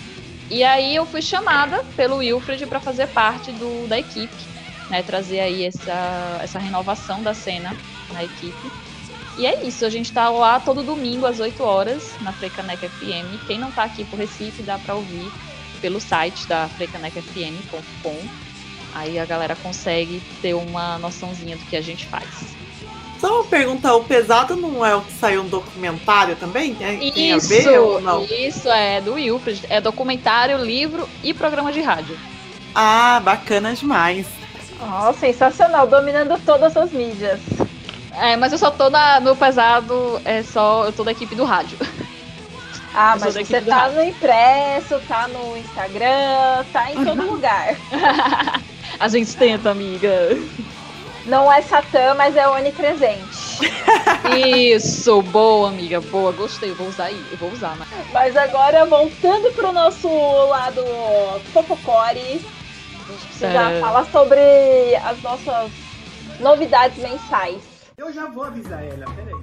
E 0.51 0.65
aí 0.65 0.97
eu 0.97 1.07
fui 1.07 1.23
chamada 1.23 1.85
pelo 1.97 2.17
Wilfred 2.17 2.67
para 2.67 2.81
fazer 2.81 3.07
parte 3.09 3.53
do, 3.53 3.87
da 3.87 3.99
equipe, 3.99 4.35
né? 4.89 5.03
Trazer 5.03 5.41
aí 5.41 5.65
essa, 5.65 6.41
essa 6.43 6.59
renovação 6.59 7.23
da 7.23 7.35
cena 7.35 7.77
na 8.13 8.25
equipe. 8.25 8.71
E 9.39 9.47
é 9.47 9.63
isso, 9.65 9.85
a 9.85 9.91
gente 9.91 10.13
tá 10.13 10.29
lá 10.29 10.59
todo 10.59 10.83
domingo 10.83 11.27
às 11.27 11.41
8 11.41 11.63
horas 11.63 12.15
na 12.21 12.33
Freicaneca 12.33 12.89
FM. 12.89 13.47
Quem 13.47 13.59
não 13.59 13.71
tá 13.71 13.85
aqui 13.85 14.05
por 14.05 14.19
Recife 14.19 14.63
dá 14.63 14.79
para 14.79 14.95
ouvir 14.95 15.31
pelo 15.81 16.01
site 16.01 16.47
da 16.47 16.69
freicanecafm.com. 16.69 18.17
Aí 18.95 19.19
a 19.19 19.25
galera 19.25 19.55
consegue 19.57 20.21
ter 20.43 20.55
uma 20.55 20.99
noçãozinha 20.99 21.57
do 21.57 21.65
que 21.65 21.77
a 21.77 21.81
gente 21.81 22.07
faz. 22.07 22.27
Só 23.21 23.41
uma 23.43 23.45
pergunta, 23.45 23.93
o 23.95 24.03
pesado 24.03 24.57
não 24.57 24.85
é 24.85 24.97
o 24.97 25.03
que 25.03 25.13
saiu 25.13 25.43
um 25.43 25.49
documentário 25.49 26.37
também? 26.37 26.75
Tem, 26.75 27.11
tem 27.13 27.33
a 27.33 27.37
Isso, 27.37 27.49
ver 27.49 27.79
ou 27.79 28.01
não? 28.01 28.25
isso 28.25 28.69
é 28.71 29.01
do 29.01 29.13
Wilfred. 29.13 29.67
É 29.69 29.81
documentário, 29.81 30.57
livro 30.57 31.07
e 31.23 31.35
programa 31.35 31.71
de 31.71 31.83
rádio. 31.83 32.19
Ah, 32.75 33.21
bacana 33.23 33.75
demais. 33.75 34.27
Oh, 34.81 35.13
sensacional, 35.13 35.87
dominando 35.87 36.41
todas 36.47 36.75
as 36.77 36.91
mídias. 36.91 37.39
É, 38.13 38.37
mas 38.37 38.53
eu 38.53 38.59
só 38.59 38.71
tô 38.71 38.89
na, 38.89 39.21
no 39.21 39.37
pesado, 39.37 40.21
é 40.25 40.43
só. 40.43 40.87
Eu 40.87 40.93
tô 40.93 41.05
da 41.05 41.13
equipe 41.13 41.35
do 41.35 41.45
rádio. 41.45 41.77
Ah, 43.03 43.17
mas 43.19 43.35
você 43.35 43.63
tá 43.63 43.89
no 43.89 44.03
impresso, 44.03 45.01
tá 45.09 45.27
no 45.27 45.57
Instagram, 45.57 46.67
tá 46.71 46.93
em 46.93 47.03
todo 47.03 47.33
lugar. 47.33 47.75
A 49.01 49.09
gente 49.09 49.35
tenta, 49.39 49.71
amiga. 49.71 50.37
Não 51.25 51.51
é 51.51 51.63
Satã, 51.63 52.13
mas 52.15 52.37
é 52.37 52.47
onipresente. 52.47 53.59
Isso, 54.37 55.23
boa, 55.23 55.71
amiga, 55.71 55.99
boa, 55.99 56.31
gostei, 56.33 56.71
eu 56.71 56.75
vou 56.75 56.89
usar 56.89 57.05
aí, 57.05 57.25
eu 57.31 57.39
vou 57.39 57.51
usar, 57.51 57.75
né? 57.77 57.87
Mas 58.13 58.37
agora, 58.37 58.85
voltando 58.85 59.51
pro 59.53 59.73
nosso 59.73 60.09
lado 60.49 60.85
fofocore, 61.55 62.19
a 62.19 63.13
gente 63.13 63.27
precisa 63.29 63.47
É. 63.47 63.81
falar 63.81 64.05
sobre 64.13 64.41
as 65.03 65.23
nossas 65.23 65.71
novidades 66.39 66.99
mensais. 66.99 67.63
Eu 67.97 68.13
já 68.13 68.27
vou 68.27 68.45
avisar 68.45 68.85
ela, 68.85 69.07
peraí. 69.17 69.40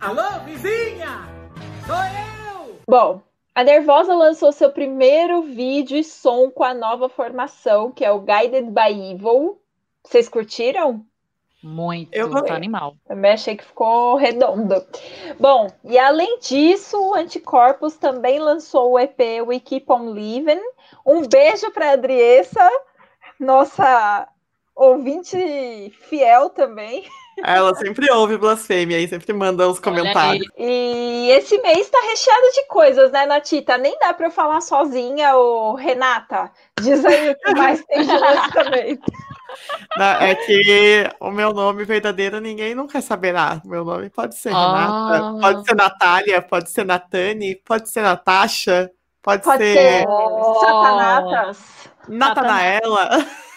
Alô, 0.00 0.40
vizinha? 0.46 1.28
Sou 1.86 1.96
eu! 1.96 2.76
Bom, 2.88 3.20
a 3.54 3.62
Nervosa 3.62 4.14
lançou 4.14 4.50
seu 4.50 4.70
primeiro 4.72 5.42
vídeo 5.42 5.98
e 5.98 6.02
som 6.02 6.50
com 6.50 6.64
a 6.64 6.72
nova 6.72 7.08
formação, 7.08 7.92
que 7.92 8.04
é 8.04 8.10
o 8.10 8.20
Guided 8.20 8.70
by 8.70 9.12
Evil. 9.12 9.60
Vocês 10.02 10.28
curtiram? 10.28 11.04
Muito, 11.62 12.14
Eu 12.14 12.28
tá 12.28 12.38
gostei. 12.40 12.56
animal. 12.56 12.94
Também 13.06 13.32
achei 13.32 13.54
que 13.54 13.64
ficou 13.64 14.16
redondo. 14.16 14.82
Bom, 15.38 15.66
e 15.84 15.98
além 15.98 16.38
disso, 16.38 16.98
o 16.98 17.14
Anticorpos 17.14 17.96
também 17.98 18.38
lançou 18.38 18.92
o 18.92 18.98
EP 18.98 19.18
We 19.46 19.60
Keep 19.60 19.92
On 19.92 20.14
Living. 20.14 20.62
Um 21.04 21.28
beijo 21.28 21.70
para 21.72 21.90
Adriessa, 21.90 22.66
nossa 23.38 24.26
ouvinte 24.74 25.90
fiel 26.08 26.48
também. 26.48 27.04
Ela 27.42 27.74
sempre 27.74 28.10
ouve 28.12 28.36
blasfêmia 28.36 28.96
aí, 28.96 29.08
sempre 29.08 29.32
manda 29.32 29.68
uns 29.68 29.78
comentários. 29.80 30.46
E 30.58 31.28
esse 31.30 31.56
mês 31.62 31.88
tá 31.88 31.98
recheado 32.08 32.46
de 32.54 32.66
coisas, 32.66 33.10
né, 33.12 33.26
Natita? 33.26 33.78
Nem 33.78 33.98
dá 33.98 34.12
para 34.14 34.26
eu 34.26 34.30
falar 34.30 34.60
sozinha, 34.60 35.36
ô 35.36 35.74
Renata. 35.74 36.50
Diz 36.80 37.04
aí 37.04 37.30
o 37.30 37.34
que 37.38 37.54
mais 37.54 37.84
tem 37.84 38.02
de 38.06 38.12
lançamento. 38.16 39.12
Na- 39.96 40.22
É 40.22 40.34
que 40.36 41.08
o 41.18 41.30
meu 41.30 41.52
nome 41.52 41.84
verdadeiro 41.84 42.40
ninguém 42.40 42.74
nunca 42.74 43.00
saberá. 43.00 43.60
Meu 43.64 43.84
nome 43.84 44.08
pode 44.08 44.36
ser 44.36 44.52
Ah. 44.54 45.10
Renata, 45.12 45.40
pode 45.40 45.64
ser 45.66 45.74
Natália, 45.74 46.42
pode 46.42 46.70
ser 46.70 46.84
Natane, 46.84 47.56
pode 47.56 47.90
ser 47.90 48.02
Natasha, 48.02 48.90
pode, 49.22 49.42
Pode 49.42 49.58
ser, 49.64 49.74
ser. 49.76 50.06
Satanatas. 50.60 51.58
Natanaela. 52.08 53.08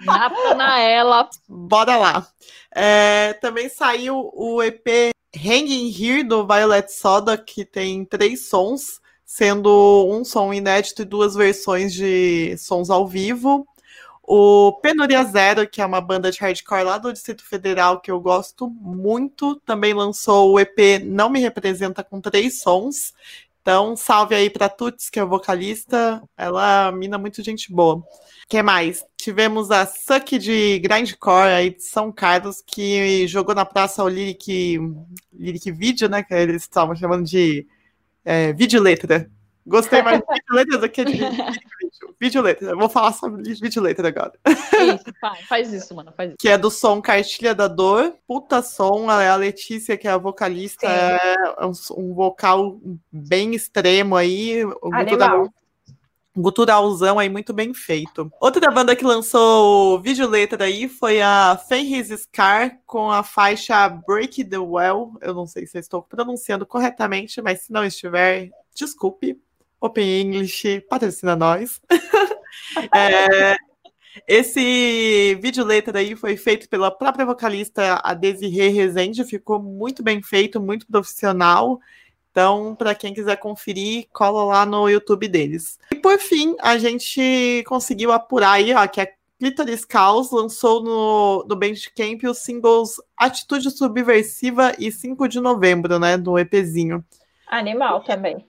Natanaela. 0.00 1.28
Bora 1.48 1.96
lá. 1.96 2.26
É, 2.74 3.32
também 3.34 3.68
saiu 3.68 4.30
o 4.34 4.62
EP 4.62 5.12
Hanging 5.36 5.88
Here 5.88 6.22
do 6.22 6.46
Violet 6.46 6.92
Soda, 6.92 7.36
que 7.36 7.64
tem 7.64 8.04
três 8.04 8.48
sons, 8.48 9.00
sendo 9.24 10.06
um 10.08 10.24
som 10.24 10.52
inédito 10.52 11.02
e 11.02 11.04
duas 11.04 11.34
versões 11.34 11.92
de 11.92 12.56
sons 12.58 12.90
ao 12.90 13.06
vivo. 13.06 13.66
O 14.30 14.72
Penuria 14.82 15.24
Zero, 15.24 15.66
que 15.66 15.80
é 15.80 15.86
uma 15.86 16.02
banda 16.02 16.30
de 16.30 16.38
hardcore 16.38 16.84
lá 16.84 16.98
do 16.98 17.10
Distrito 17.10 17.42
Federal 17.42 17.98
que 17.98 18.10
eu 18.10 18.20
gosto 18.20 18.68
muito, 18.68 19.56
também 19.64 19.94
lançou 19.94 20.52
o 20.52 20.60
EP 20.60 21.02
Não 21.02 21.30
Me 21.30 21.40
Representa 21.40 22.04
com 22.04 22.20
três 22.20 22.60
sons. 22.60 23.14
Então, 23.68 23.94
salve 23.94 24.34
aí 24.34 24.48
pra 24.48 24.66
Tuts, 24.66 25.10
que 25.10 25.20
é 25.20 25.22
o 25.22 25.28
vocalista. 25.28 26.22
Ela 26.38 26.90
mina 26.90 27.18
muito 27.18 27.42
gente 27.42 27.70
boa. 27.70 28.02
que 28.48 28.62
mais? 28.62 29.04
Tivemos 29.14 29.70
a 29.70 29.84
Suck 29.84 30.38
de 30.38 30.78
Grindcore 30.78 31.52
aí 31.52 31.74
de 31.74 31.82
São 31.82 32.10
Carlos, 32.10 32.62
que 32.66 33.26
jogou 33.28 33.54
na 33.54 33.66
praça 33.66 34.02
o 34.02 34.08
Lyric, 34.08 34.80
Lyric 35.34 35.70
Video, 35.70 36.08
né? 36.08 36.22
Que 36.22 36.32
eles 36.32 36.62
estavam 36.62 36.96
chamando 36.96 37.26
de 37.26 37.66
é, 38.24 38.54
vídeo 38.54 38.80
letra. 38.80 39.30
Gostei 39.66 40.00
mais 40.00 40.18
de 40.20 40.24
letra 40.50 40.78
do 40.78 40.88
que 40.88 41.04
de 41.04 41.20
Vídeo 42.20 42.42
letra. 42.42 42.70
Eu 42.70 42.78
vou 42.78 42.88
falar 42.88 43.12
sobre 43.12 43.42
vídeo 43.54 43.80
letra 43.80 44.08
agora. 44.08 44.32
Isso, 44.46 45.14
faz, 45.20 45.46
faz 45.46 45.72
isso, 45.72 45.94
mano, 45.94 46.12
faz 46.16 46.30
isso. 46.30 46.38
Que 46.38 46.48
é 46.48 46.58
do 46.58 46.70
som 46.70 47.00
Cartilha 47.00 47.54
da 47.54 47.68
Dor. 47.68 48.14
Puta 48.26 48.60
som. 48.60 49.08
A 49.08 49.36
Letícia, 49.36 49.96
que 49.96 50.08
é 50.08 50.10
a 50.10 50.18
vocalista, 50.18 50.86
Sim. 50.86 50.94
é 51.58 51.66
um, 51.66 51.72
um 51.96 52.14
vocal 52.14 52.80
bem 53.12 53.54
extremo 53.54 54.16
aí. 54.16 54.62
Animal. 54.62 55.04
gutural, 55.04 55.52
guturalzão 56.36 57.18
aí, 57.18 57.28
muito 57.28 57.52
bem 57.52 57.72
feito. 57.72 58.30
Outra 58.40 58.70
banda 58.70 58.96
que 58.96 59.04
lançou 59.04 60.00
vídeo 60.00 60.28
letra 60.28 60.64
aí 60.64 60.88
foi 60.88 61.20
a 61.20 61.56
Fenris 61.68 62.08
Scar 62.22 62.78
com 62.84 63.10
a 63.10 63.22
faixa 63.22 63.88
Break 63.88 64.44
the 64.44 64.58
Well. 64.58 65.12
Eu 65.20 65.34
não 65.34 65.46
sei 65.46 65.66
se 65.66 65.76
eu 65.76 65.80
estou 65.80 66.02
pronunciando 66.02 66.66
corretamente, 66.66 67.40
mas 67.40 67.62
se 67.62 67.72
não 67.72 67.84
estiver, 67.84 68.50
desculpe. 68.74 69.40
Open 69.80 70.20
English, 70.20 70.80
patrocina 70.88 71.36
nós. 71.36 71.80
É, 72.94 73.56
esse 74.26 75.34
vídeo 75.40 75.64
letra 75.64 75.98
aí 75.98 76.14
foi 76.14 76.36
feito 76.36 76.68
pela 76.68 76.90
própria 76.90 77.24
vocalista, 77.24 78.00
a 78.02 78.14
Desirê 78.14 78.68
Rezende, 78.68 79.24
ficou 79.24 79.60
muito 79.62 80.02
bem 80.02 80.22
feito, 80.22 80.60
muito 80.60 80.86
profissional. 80.86 81.80
Então, 82.30 82.74
para 82.74 82.94
quem 82.94 83.14
quiser 83.14 83.36
conferir, 83.36 84.06
cola 84.12 84.44
lá 84.44 84.66
no 84.66 84.88
YouTube 84.88 85.28
deles. 85.28 85.78
E 85.90 85.96
por 85.96 86.18
fim, 86.18 86.56
a 86.60 86.78
gente 86.78 87.64
conseguiu 87.66 88.12
apurar 88.12 88.52
aí, 88.52 88.72
ó, 88.72 88.86
que 88.86 89.00
a 89.00 89.08
Clitoris 89.38 89.84
Caos 89.84 90.30
lançou 90.30 90.82
no, 90.82 91.44
no 91.48 91.56
Bandcamp 91.56 92.22
os 92.24 92.38
singles 92.38 92.96
Atitude 93.16 93.70
Subversiva 93.70 94.74
e 94.78 94.90
5 94.90 95.28
de 95.28 95.40
novembro, 95.40 95.98
né, 95.98 96.16
do 96.16 96.38
EPzinho. 96.38 97.04
Animal 97.46 98.02
também. 98.02 98.47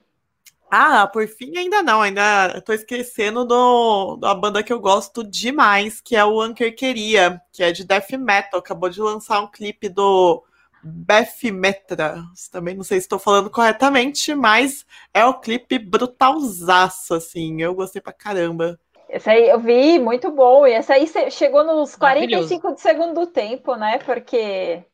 Ah, 0.70 1.06
por 1.06 1.26
fim, 1.26 1.56
ainda 1.56 1.82
não, 1.82 2.00
ainda 2.00 2.60
tô 2.60 2.72
esquecendo 2.72 3.44
do, 3.44 4.16
da 4.16 4.32
banda 4.34 4.62
que 4.62 4.72
eu 4.72 4.78
gosto 4.78 5.24
demais, 5.24 6.00
que 6.00 6.14
é 6.14 6.24
o 6.24 6.40
Anker 6.40 6.76
Queria, 6.76 7.42
que 7.52 7.64
é 7.64 7.72
de 7.72 7.84
death 7.84 8.12
metal, 8.12 8.60
acabou 8.60 8.88
de 8.88 9.00
lançar 9.00 9.40
um 9.40 9.50
clipe 9.50 9.88
do 9.88 10.44
Beth 10.80 11.50
Metra. 11.52 12.22
Também 12.52 12.76
não 12.76 12.84
sei 12.84 13.00
se 13.00 13.06
estou 13.06 13.18
falando 13.18 13.50
corretamente, 13.50 14.32
mas 14.32 14.86
é 15.12 15.24
o 15.24 15.40
clipe 15.40 15.76
brutalzaço, 15.76 17.14
assim. 17.14 17.60
Eu 17.60 17.74
gostei 17.74 18.00
pra 18.00 18.12
caramba. 18.12 18.78
Esse 19.08 19.28
aí 19.28 19.48
eu 19.48 19.58
vi, 19.58 19.98
muito 19.98 20.30
bom. 20.30 20.66
E 20.66 20.72
essa 20.72 20.94
aí 20.94 21.06
chegou 21.32 21.64
nos 21.64 21.96
45 21.96 22.74
de 22.74 22.80
segundo 22.80 23.26
tempo, 23.26 23.74
né? 23.74 23.98
Porque 23.98 24.84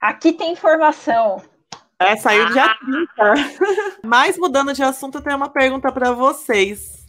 aqui 0.00 0.32
tem 0.32 0.52
informação. 0.52 1.42
É, 2.04 2.16
saiu 2.16 2.46
ah. 2.46 2.50
dia 2.50 2.74
30. 3.18 3.98
Mas 4.04 4.38
mudando 4.38 4.72
de 4.72 4.82
assunto, 4.82 5.18
eu 5.18 5.22
tenho 5.22 5.36
uma 5.36 5.48
pergunta 5.48 5.90
para 5.90 6.12
vocês. 6.12 7.04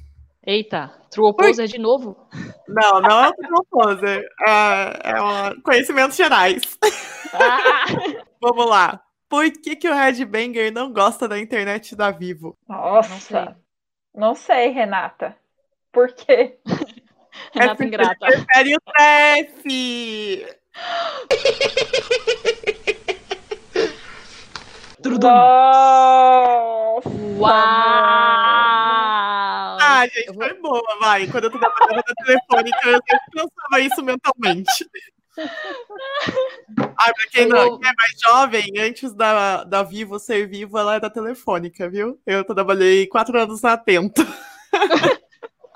Eita, 0.45 0.91
True 1.09 1.29
Opposer 1.29 1.67
de 1.67 1.79
novo? 1.79 2.15
Não, 2.67 3.01
não 3.01 3.25
é 3.25 3.29
o 3.29 3.33
True 3.33 3.59
Opposer. 3.59 4.25
É, 4.47 5.11
é 5.11 5.21
um 5.21 5.61
conhecimentos 5.61 6.15
gerais. 6.15 6.77
Ah. 7.33 7.85
Vamos 8.41 8.69
lá. 8.69 9.01
Por 9.27 9.51
que, 9.51 9.75
que 9.75 9.89
o 9.89 9.93
Red 9.93 10.23
Banger 10.25 10.71
não 10.71 10.93
gosta 10.93 11.27
da 11.27 11.39
internet 11.39 11.95
da 11.95 12.11
Vivo? 12.11 12.55
Nossa, 12.69 13.09
não 13.09 13.19
sei, 13.19 13.47
não 14.13 14.35
sei 14.35 14.69
Renata. 14.69 15.35
Por 15.91 16.13
quê? 16.13 16.59
Renata 17.51 17.83
é 17.83 17.87
ingrata. 17.87 18.27
Prefere 18.27 18.75
o 18.75 18.79
TF! 18.79 20.45
Nossa! 25.09 27.09
Uau! 27.37 27.51
Ah, 29.81 30.05
gente, 30.13 30.33
foi 30.33 30.53
boa, 30.55 30.81
vai. 30.99 31.27
Quando 31.27 31.45
eu 31.45 31.51
trabalhava 31.51 31.95
na 31.95 32.03
telefônica, 32.25 32.77
eu 32.89 32.93
sempre 32.93 33.31
pensava 33.33 33.81
isso 33.81 34.03
mentalmente. 34.03 34.89
Ah, 36.97 37.11
pra 37.13 37.27
quem, 37.29 37.45
não, 37.45 37.77
quem 37.77 37.89
é 37.89 37.93
mais 37.93 38.11
jovem, 38.25 38.71
antes 38.79 39.13
da, 39.13 39.65
da 39.65 39.83
Vivo 39.83 40.17
ser 40.17 40.47
Vivo, 40.47 40.77
ela 40.77 40.95
era 40.95 41.09
telefônica, 41.09 41.89
viu? 41.89 42.17
Eu 42.25 42.45
trabalhei 42.45 43.05
quatro 43.05 43.37
anos 43.37 43.61
na 43.61 43.73
Atento. 43.73 44.25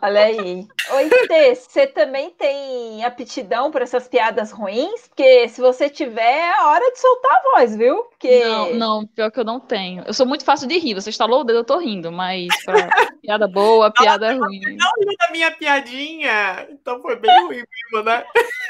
Olha 0.01 0.21
aí. 0.21 0.65
Oi, 0.91 1.09
Tê, 1.27 1.53
você 1.53 1.85
também 1.85 2.29
tem 2.29 3.03
aptidão 3.03 3.69
para 3.69 3.83
essas 3.83 4.07
piadas 4.07 4.51
ruins? 4.51 5.07
Porque 5.09 5.49
se 5.49 5.59
você 5.59 5.89
tiver, 5.89 6.21
é 6.21 6.63
hora 6.63 6.91
de 6.91 6.99
soltar 6.99 7.31
a 7.31 7.41
voz, 7.51 7.75
viu? 7.75 8.03
Porque... 8.05 8.43
Não, 8.45 8.73
não, 8.73 9.07
pior 9.07 9.29
que 9.29 9.39
eu 9.39 9.43
não 9.43 9.59
tenho. 9.59 10.03
Eu 10.05 10.13
sou 10.13 10.25
muito 10.25 10.45
fácil 10.45 10.67
de 10.67 10.77
rir. 10.77 10.93
Você 10.93 11.09
estalou 11.09 11.41
o 11.41 11.43
dedo, 11.43 11.59
eu 11.59 11.63
tô 11.65 11.77
rindo, 11.77 12.11
mas 12.11 12.47
pra 12.63 12.73
piada 13.21 13.47
boa, 13.47 13.91
piada 13.91 14.33
não, 14.33 14.45
ruim. 14.45 14.61
Não 14.61 14.91
riu 14.99 15.17
da 15.19 15.31
minha 15.31 15.51
piadinha, 15.51 16.67
então 16.69 17.01
foi 17.01 17.17
bem 17.17 17.31
ruim 17.45 17.63
mesmo, 17.91 18.05
né? 18.05 18.25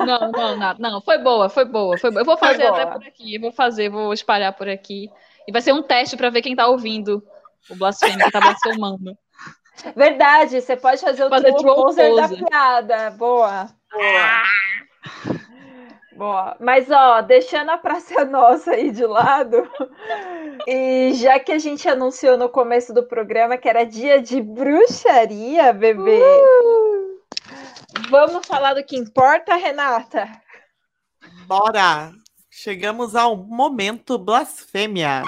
Não, 0.00 0.30
não, 0.30 0.56
não, 0.56 0.74
não, 0.78 1.00
foi 1.00 1.16
boa, 1.16 1.48
foi 1.48 1.64
boa, 1.64 1.96
foi 1.96 2.10
boa. 2.10 2.20
Eu 2.20 2.24
vou 2.24 2.36
fazer 2.36 2.66
até 2.66 2.84
por 2.84 3.02
aqui, 3.02 3.36
eu 3.36 3.40
vou 3.40 3.52
fazer, 3.52 3.88
vou 3.88 4.12
espalhar 4.12 4.52
por 4.52 4.68
aqui. 4.68 5.08
E 5.48 5.52
vai 5.52 5.62
ser 5.62 5.72
um 5.72 5.82
teste 5.82 6.16
para 6.16 6.28
ver 6.28 6.42
quem 6.42 6.54
tá 6.54 6.66
ouvindo 6.66 7.24
o 7.70 7.74
blasfêmio 7.74 8.18
que 8.18 8.30
tá 8.30 8.40
blasfemando. 8.40 9.16
Verdade, 9.94 10.60
você 10.60 10.76
pode 10.76 11.00
fazer 11.00 11.24
o 11.24 11.28
fazer 11.28 11.52
true 11.54 12.16
da 12.16 12.28
piada. 12.28 13.10
Boa. 13.10 13.68
Boa. 13.92 14.42
Boa. 16.16 16.56
Mas, 16.60 16.90
ó, 16.90 17.20
deixando 17.20 17.70
a 17.70 17.78
Praça 17.78 18.24
Nossa 18.24 18.72
aí 18.72 18.90
de 18.90 19.04
lado, 19.04 19.68
e 20.66 21.12
já 21.14 21.38
que 21.38 21.52
a 21.52 21.58
gente 21.58 21.88
anunciou 21.88 22.36
no 22.36 22.48
começo 22.48 22.94
do 22.94 23.02
programa 23.02 23.56
que 23.56 23.68
era 23.68 23.84
dia 23.84 24.22
de 24.22 24.40
bruxaria, 24.40 25.72
bebê, 25.72 26.20
uh! 26.20 27.20
vamos 28.10 28.46
falar 28.46 28.74
do 28.74 28.84
que 28.84 28.96
importa, 28.96 29.56
Renata? 29.56 30.28
Bora! 31.46 32.12
Chegamos 32.48 33.16
ao 33.16 33.36
momento 33.36 34.16
blasfêmia. 34.16 35.22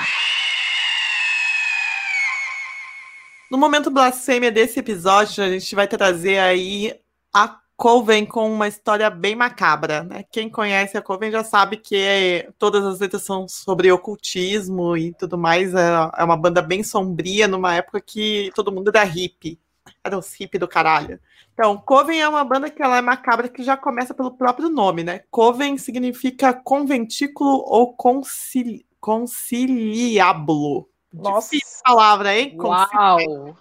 No 3.48 3.56
momento 3.56 3.90
blasfêmia 3.90 4.50
desse 4.50 4.80
episódio, 4.80 5.44
a 5.44 5.48
gente 5.48 5.72
vai 5.74 5.86
trazer 5.86 6.38
aí 6.38 6.98
a 7.32 7.60
Coven 7.76 8.26
com 8.26 8.50
uma 8.52 8.66
história 8.66 9.08
bem 9.08 9.36
macabra, 9.36 10.02
né? 10.02 10.24
Quem 10.32 10.50
conhece 10.50 10.96
a 10.96 11.02
Coven 11.02 11.30
já 11.30 11.44
sabe 11.44 11.76
que 11.76 12.48
todas 12.58 12.84
as 12.84 12.98
letras 12.98 13.22
são 13.22 13.46
sobre 13.46 13.92
ocultismo 13.92 14.96
e 14.96 15.12
tudo 15.12 15.38
mais. 15.38 15.74
É, 15.74 16.10
é, 16.16 16.24
uma 16.24 16.36
banda 16.36 16.60
bem 16.60 16.82
sombria 16.82 17.46
numa 17.46 17.74
época 17.74 18.00
que 18.00 18.50
todo 18.54 18.72
mundo 18.72 18.88
era 18.88 19.04
hippie. 19.04 19.60
Era 20.02 20.18
os 20.18 20.32
hippie 20.34 20.58
do 20.58 20.66
caralho. 20.66 21.20
Então, 21.54 21.76
Coven 21.78 22.20
é 22.20 22.28
uma 22.28 22.42
banda 22.44 22.68
que 22.68 22.82
ela 22.82 22.96
é 22.96 23.00
macabra 23.00 23.48
que 23.48 23.62
já 23.62 23.76
começa 23.76 24.12
pelo 24.12 24.32
próprio 24.32 24.68
nome, 24.68 25.04
né? 25.04 25.20
Coven 25.30 25.78
significa 25.78 26.52
conventículo 26.52 27.62
ou 27.64 27.94
concili 27.94 28.84
conciliábulo. 29.00 30.88
Nossa. 31.16 31.50
Difícil 31.50 31.82
palavra, 31.84 32.36
hein? 32.36 32.56
Uau! 32.58 33.56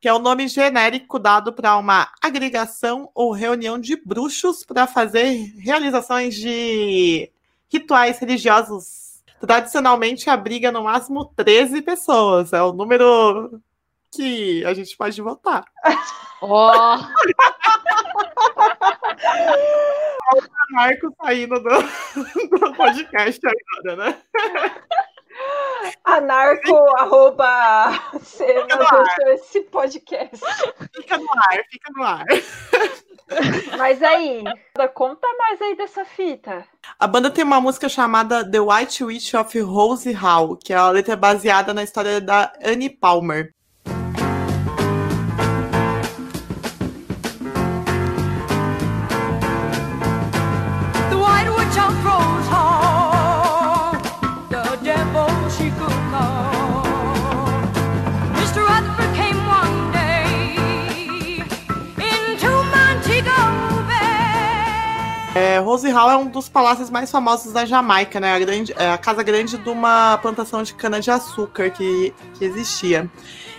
que 0.00 0.08
é 0.08 0.14
o 0.14 0.18
nome 0.18 0.48
genérico 0.48 1.18
dado 1.18 1.52
para 1.52 1.76
uma 1.76 2.10
agregação 2.22 3.10
ou 3.14 3.32
reunião 3.32 3.78
de 3.78 3.96
bruxos 4.02 4.64
para 4.64 4.86
fazer 4.86 5.52
realizações 5.58 6.34
de 6.34 7.30
rituais 7.68 8.18
religiosos. 8.18 9.22
Tradicionalmente 9.38 10.30
abriga 10.30 10.72
no 10.72 10.84
máximo 10.84 11.26
13 11.36 11.82
pessoas. 11.82 12.54
É 12.54 12.62
o 12.62 12.72
número 12.72 13.60
que 14.10 14.64
a 14.64 14.72
gente 14.72 14.96
pode 14.96 15.20
votar. 15.20 15.64
Oh. 16.42 16.70
o 20.34 20.40
Marco 20.70 21.14
saindo 21.20 21.60
do, 21.60 21.68
do 21.68 22.72
podcast 22.74 23.38
agora, 23.44 23.96
né? 23.96 24.22
Anarco, 26.04 26.76
arroba, 26.98 27.90
você 28.12 28.64
deixou 28.64 29.28
esse 29.28 29.60
podcast. 29.62 30.40
Fica 30.94 31.18
no 31.18 31.26
ar, 31.30 31.64
fica 31.70 31.92
no 31.94 32.02
ar. 32.02 32.24
Mas 33.78 34.02
aí, 34.02 34.42
conta 34.94 35.26
mais 35.38 35.62
aí 35.62 35.76
dessa 35.76 36.04
fita. 36.04 36.64
A 36.98 37.06
banda 37.06 37.30
tem 37.30 37.44
uma 37.44 37.60
música 37.60 37.88
chamada 37.88 38.48
The 38.48 38.60
White 38.60 39.04
Witch 39.04 39.34
of 39.34 39.60
Rose 39.60 40.12
Hall, 40.12 40.56
que 40.56 40.72
é 40.72 40.76
a 40.76 40.90
letra 40.90 41.16
baseada 41.16 41.72
na 41.72 41.84
história 41.84 42.20
da 42.20 42.52
Annie 42.64 42.90
Palmer. 42.90 43.54
Rose 65.80 65.92
Hall 65.92 66.10
é 66.10 66.16
um 66.18 66.26
dos 66.26 66.46
palácios 66.46 66.90
mais 66.90 67.10
famosos 67.10 67.54
da 67.54 67.64
Jamaica, 67.64 68.20
né? 68.20 68.34
A, 68.34 68.38
grande, 68.38 68.74
é 68.76 68.90
a 68.90 68.98
casa 68.98 69.22
grande 69.22 69.56
de 69.56 69.68
uma 69.70 70.18
plantação 70.18 70.62
de 70.62 70.74
cana-de-açúcar 70.74 71.70
que, 71.70 72.12
que 72.34 72.44
existia. 72.44 73.10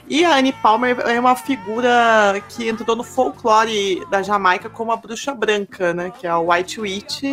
E 0.07 0.23
a 0.23 0.37
Annie 0.37 0.53
Palmer 0.53 0.99
é 0.99 1.19
uma 1.19 1.35
figura 1.35 2.39
que 2.49 2.69
entrou 2.69 2.95
no 2.95 3.03
folclore 3.03 4.05
da 4.11 4.21
Jamaica 4.21 4.69
como 4.69 4.91
a 4.91 4.95
bruxa 4.95 5.33
branca, 5.33 5.95
né? 5.95 6.11
Que 6.11 6.27
é 6.27 6.29
a 6.29 6.37
White 6.37 6.79
Witch, 6.79 7.23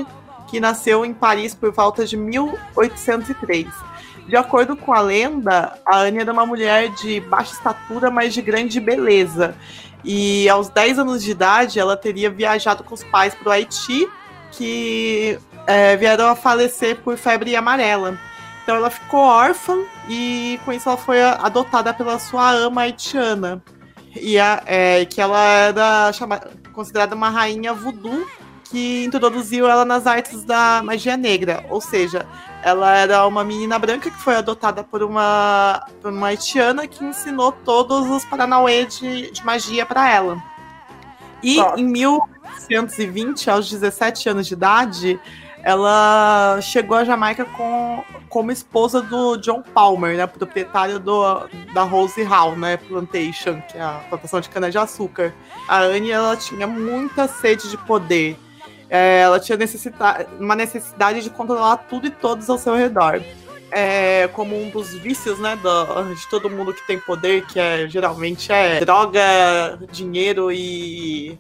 que 0.49 0.59
nasceu 0.59 1.05
em 1.05 1.13
Paris 1.13 1.55
por 1.55 1.71
volta 1.71 2.07
de 2.07 2.17
1803. 2.17 3.67
De 4.27 4.37
acordo 4.37 4.75
com 4.75 4.95
a 4.95 5.03
lenda, 5.03 5.79
a 5.85 5.99
Anne 5.99 6.21
era 6.21 6.33
uma 6.33 6.47
mulher 6.47 6.89
de 6.95 7.21
baixa 7.21 7.53
estatura, 7.53 8.11
mas 8.11 8.33
de 8.33 8.41
grande 8.41 8.81
beleza. 8.81 9.55
E 10.03 10.49
aos 10.49 10.71
10 10.71 11.01
anos 11.01 11.23
de 11.23 11.33
idade, 11.33 11.79
ela 11.79 11.95
teria 11.95 12.31
viajado 12.31 12.83
com 12.83 12.95
os 12.95 13.05
pais 13.05 13.35
para 13.35 13.49
o 13.51 13.53
Haiti 13.53 14.09
que 14.59 15.39
é, 15.69 15.97
vieram 15.97 16.29
a 16.29 16.35
falecer 16.35 16.97
por 16.97 17.17
febre 17.17 17.55
amarela. 17.55 18.19
Então 18.65 18.75
ela 18.75 18.91
ficou 18.91 19.21
órfã 19.21 19.79
e 20.09 20.59
com 20.65 20.73
isso 20.73 20.89
ela 20.89 20.99
foi 20.99 21.23
adotada 21.23 21.95
pela 21.95 22.19
sua 22.19 22.51
ama 22.51 22.83
haitiana. 22.83 23.63
E 24.17 24.39
a, 24.39 24.61
é, 24.67 25.05
que 25.05 25.21
ela 25.21 25.41
era 25.41 26.13
chamada, 26.13 26.51
considerada 26.73 27.15
uma 27.15 27.31
rainha 27.31 27.73
voodoo 27.73 28.27
que 28.65 29.05
introduziu 29.05 29.69
ela 29.69 29.85
nas 29.85 30.07
artes 30.07 30.43
da 30.43 30.83
magia 30.85 31.17
negra. 31.17 31.65
Ou 31.71 31.81
seja, 31.81 32.27
ela 32.63 32.97
era 32.97 33.27
uma 33.27 33.45
menina 33.45 33.79
branca 33.79 34.11
que 34.11 34.19
foi 34.19 34.35
adotada 34.35 34.83
por 34.83 35.03
uma, 35.05 35.87
por 36.03 36.13
uma 36.13 36.27
haitiana 36.27 36.87
que 36.87 37.05
ensinou 37.05 37.53
todos 37.53 38.11
os 38.11 38.25
paranauê 38.25 38.85
de, 38.85 39.31
de 39.31 39.45
magia 39.45 39.87
para 39.87 40.11
ela. 40.11 40.43
E 41.43 41.57
Nossa. 41.57 41.81
em 41.81 41.85
1920, 42.67 43.51
aos 43.51 43.71
17 43.71 44.29
anos 44.29 44.47
de 44.47 44.55
idade, 44.55 45.21
ela 45.63 46.61
chegou 46.63 46.97
à 46.97 47.05
Jamaica 47.05 47.45
com, 47.45 48.03
como 48.29 48.53
esposa 48.53 49.03
do 49.03 49.37
John 49.37 49.63
Palmer, 49.63 50.17
né, 50.17 50.27
proprietário 50.27 50.99
do, 50.99 51.49
da 51.75 51.83
Rose 51.83 52.23
Hall, 52.23 52.57
né, 52.57 52.77
Plantation, 52.77 53.61
que 53.63 53.77
é 53.77 53.83
a 53.83 54.05
plantação 54.09 54.41
de 54.41 54.49
cana-de-açúcar. 54.49 55.35
A 55.69 55.81
Anne 55.81 56.11
ela 56.11 56.37
tinha 56.37 56.67
muita 56.67 57.27
sede 57.27 57.69
de 57.69 57.77
poder. 57.77 58.39
É, 58.89 59.21
ela 59.21 59.39
tinha 59.39 59.59
necessita 59.59 60.27
uma 60.39 60.57
necessidade 60.57 61.23
de 61.23 61.29
controlar 61.29 61.77
tudo 61.77 62.07
e 62.07 62.11
todos 62.11 62.49
ao 62.49 62.57
seu 62.57 62.75
redor. 62.75 63.21
É, 63.71 64.29
como 64.29 64.59
um 64.59 64.71
dos 64.71 64.95
vícios, 64.95 65.39
né, 65.39 65.55
do, 65.57 66.15
de 66.15 66.27
todo 66.31 66.49
mundo 66.49 66.73
que 66.73 66.87
tem 66.87 66.99
poder, 66.99 67.45
que 67.45 67.61
é 67.61 67.87
geralmente 67.87 68.51
é 68.51 68.81
droga, 68.81 69.79
dinheiro 69.93 70.51
e 70.51 71.39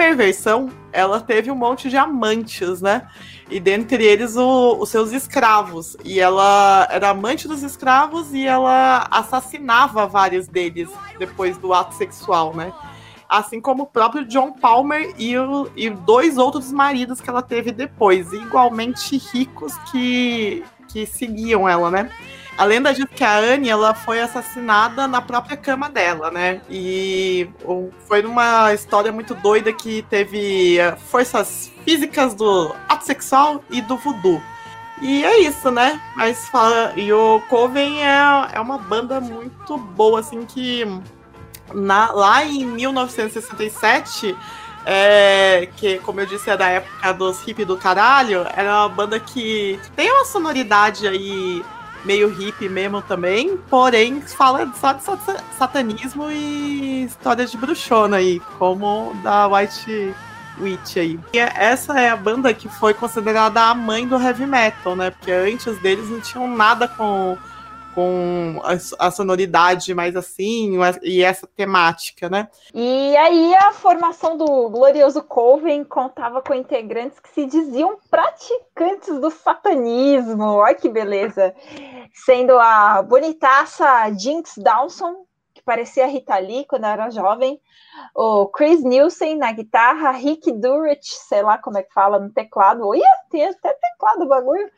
perversão, 0.00 0.70
ela 0.94 1.20
teve 1.20 1.50
um 1.50 1.54
monte 1.54 1.90
de 1.90 1.96
amantes, 1.98 2.80
né? 2.80 3.06
E 3.50 3.60
dentre 3.60 4.02
eles 4.02 4.34
o, 4.34 4.78
os 4.80 4.88
seus 4.88 5.12
escravos. 5.12 5.94
E 6.02 6.18
ela 6.18 6.88
era 6.90 7.10
amante 7.10 7.46
dos 7.46 7.62
escravos 7.62 8.32
e 8.32 8.46
ela 8.46 9.06
assassinava 9.10 10.06
vários 10.06 10.48
deles 10.48 10.88
depois 11.18 11.58
do 11.58 11.74
ato 11.74 11.94
sexual, 11.94 12.56
né? 12.56 12.72
assim 13.28 13.60
como 13.60 13.84
o 13.84 13.86
próprio 13.86 14.24
John 14.24 14.52
Palmer 14.54 15.14
e, 15.16 15.38
o, 15.38 15.70
e 15.76 15.88
dois 15.88 16.36
outros 16.36 16.72
maridos 16.72 17.20
que 17.20 17.30
ela 17.30 17.42
teve 17.42 17.70
depois, 17.70 18.32
igualmente 18.32 19.18
ricos 19.32 19.72
que, 19.92 20.64
que 20.88 21.06
seguiam 21.06 21.68
ela, 21.68 21.92
né? 21.92 22.10
A 22.60 22.64
lenda 22.66 22.92
diz 22.92 23.06
que 23.06 23.24
a 23.24 23.38
Anne 23.38 23.70
ela 23.70 23.94
foi 23.94 24.20
assassinada 24.20 25.08
na 25.08 25.22
própria 25.22 25.56
cama 25.56 25.88
dela, 25.88 26.30
né? 26.30 26.60
E 26.68 27.48
foi 28.06 28.22
uma 28.22 28.74
história 28.74 29.10
muito 29.10 29.34
doida 29.34 29.72
que 29.72 30.02
teve 30.10 30.78
eh, 30.78 30.94
forças 30.94 31.72
físicas 31.86 32.34
do 32.34 32.76
ato 32.86 33.06
sexual 33.06 33.64
e 33.70 33.80
do 33.80 33.96
voodoo. 33.96 34.42
E 35.00 35.24
é 35.24 35.38
isso, 35.38 35.70
né? 35.70 35.98
Mas 36.14 36.50
fala, 36.50 36.92
e 36.98 37.10
o 37.10 37.40
Coven 37.48 38.04
é, 38.04 38.48
é 38.52 38.60
uma 38.60 38.76
banda 38.76 39.22
muito 39.22 39.78
boa, 39.78 40.20
assim, 40.20 40.44
que 40.44 40.84
na, 41.72 42.12
lá 42.12 42.44
em 42.44 42.66
1967, 42.66 44.36
é, 44.84 45.66
que, 45.78 45.98
como 46.00 46.20
eu 46.20 46.26
disse, 46.26 46.50
é 46.50 46.58
da 46.58 46.68
época 46.68 47.14
dos 47.14 47.40
hip 47.48 47.64
do 47.64 47.78
caralho, 47.78 48.46
era 48.54 48.80
uma 48.80 48.88
banda 48.90 49.18
que 49.18 49.80
tem 49.96 50.12
uma 50.12 50.26
sonoridade 50.26 51.08
aí 51.08 51.64
meio 52.04 52.28
hippie 52.28 52.68
mesmo 52.68 53.02
também, 53.02 53.56
porém 53.68 54.20
fala 54.22 54.72
só 54.74 54.92
de 54.92 55.22
satanismo 55.58 56.30
e 56.30 57.04
histórias 57.04 57.50
de 57.50 57.56
bruxona 57.56 58.16
aí, 58.16 58.40
como 58.58 59.14
da 59.22 59.46
White 59.46 60.14
Witch 60.60 60.96
aí. 60.96 61.20
E 61.32 61.38
essa 61.38 61.98
é 62.00 62.08
a 62.08 62.16
banda 62.16 62.52
que 62.54 62.68
foi 62.68 62.94
considerada 62.94 63.60
a 63.60 63.74
mãe 63.74 64.06
do 64.06 64.20
heavy 64.20 64.46
metal, 64.46 64.94
né? 64.96 65.10
Porque 65.10 65.32
antes 65.32 65.78
deles 65.78 66.08
não 66.08 66.20
tinham 66.20 66.48
nada 66.48 66.88
com 66.88 67.36
com 67.94 68.60
a, 68.62 69.06
a, 69.06 69.10
sonoridade 69.10 69.92
mais 69.94 70.16
assim 70.16 70.78
e 71.02 71.22
essa 71.22 71.46
temática, 71.46 72.28
né? 72.28 72.48
E 72.74 73.16
aí 73.16 73.54
a 73.54 73.72
formação 73.72 74.36
do 74.36 74.68
glorioso 74.68 75.22
Coven 75.22 75.84
contava 75.84 76.40
com 76.42 76.54
integrantes 76.54 77.18
que 77.18 77.28
se 77.30 77.46
diziam 77.46 77.98
praticantes 78.10 79.20
do 79.20 79.30
satanismo. 79.30 80.44
Olha 80.44 80.74
que 80.74 80.88
beleza! 80.88 81.54
Sendo 82.12 82.58
a 82.58 83.02
bonitaça 83.02 84.10
Jinx 84.12 84.54
Dawson, 84.58 85.24
que 85.52 85.62
parecia 85.62 86.06
Rita 86.06 86.38
Lee 86.38 86.64
quando 86.66 86.84
era 86.84 87.10
jovem, 87.10 87.60
o 88.14 88.46
Chris 88.46 88.82
Nielsen 88.82 89.36
na 89.36 89.52
guitarra, 89.52 90.10
Rick 90.12 90.50
Durrett, 90.52 91.04
sei 91.04 91.42
lá 91.42 91.58
como 91.58 91.78
é 91.78 91.82
que 91.82 91.92
fala, 91.92 92.18
no 92.18 92.30
teclado. 92.30 92.86
Olha, 92.86 93.02
tem 93.30 93.44
até 93.44 93.72
teclado 93.72 94.22
o 94.22 94.28
bagulho 94.28 94.70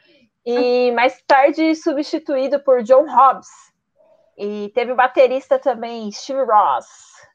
e 0.45 0.91
mais 0.93 1.23
tarde 1.27 1.75
substituído 1.75 2.61
por 2.61 2.83
John 2.83 3.07
Hobbs. 3.07 3.49
E 4.37 4.71
teve 4.75 4.93
o 4.93 4.97
baterista 4.97 5.59
também, 5.59 6.11
Steve 6.11 6.45
Ross. 6.45 6.87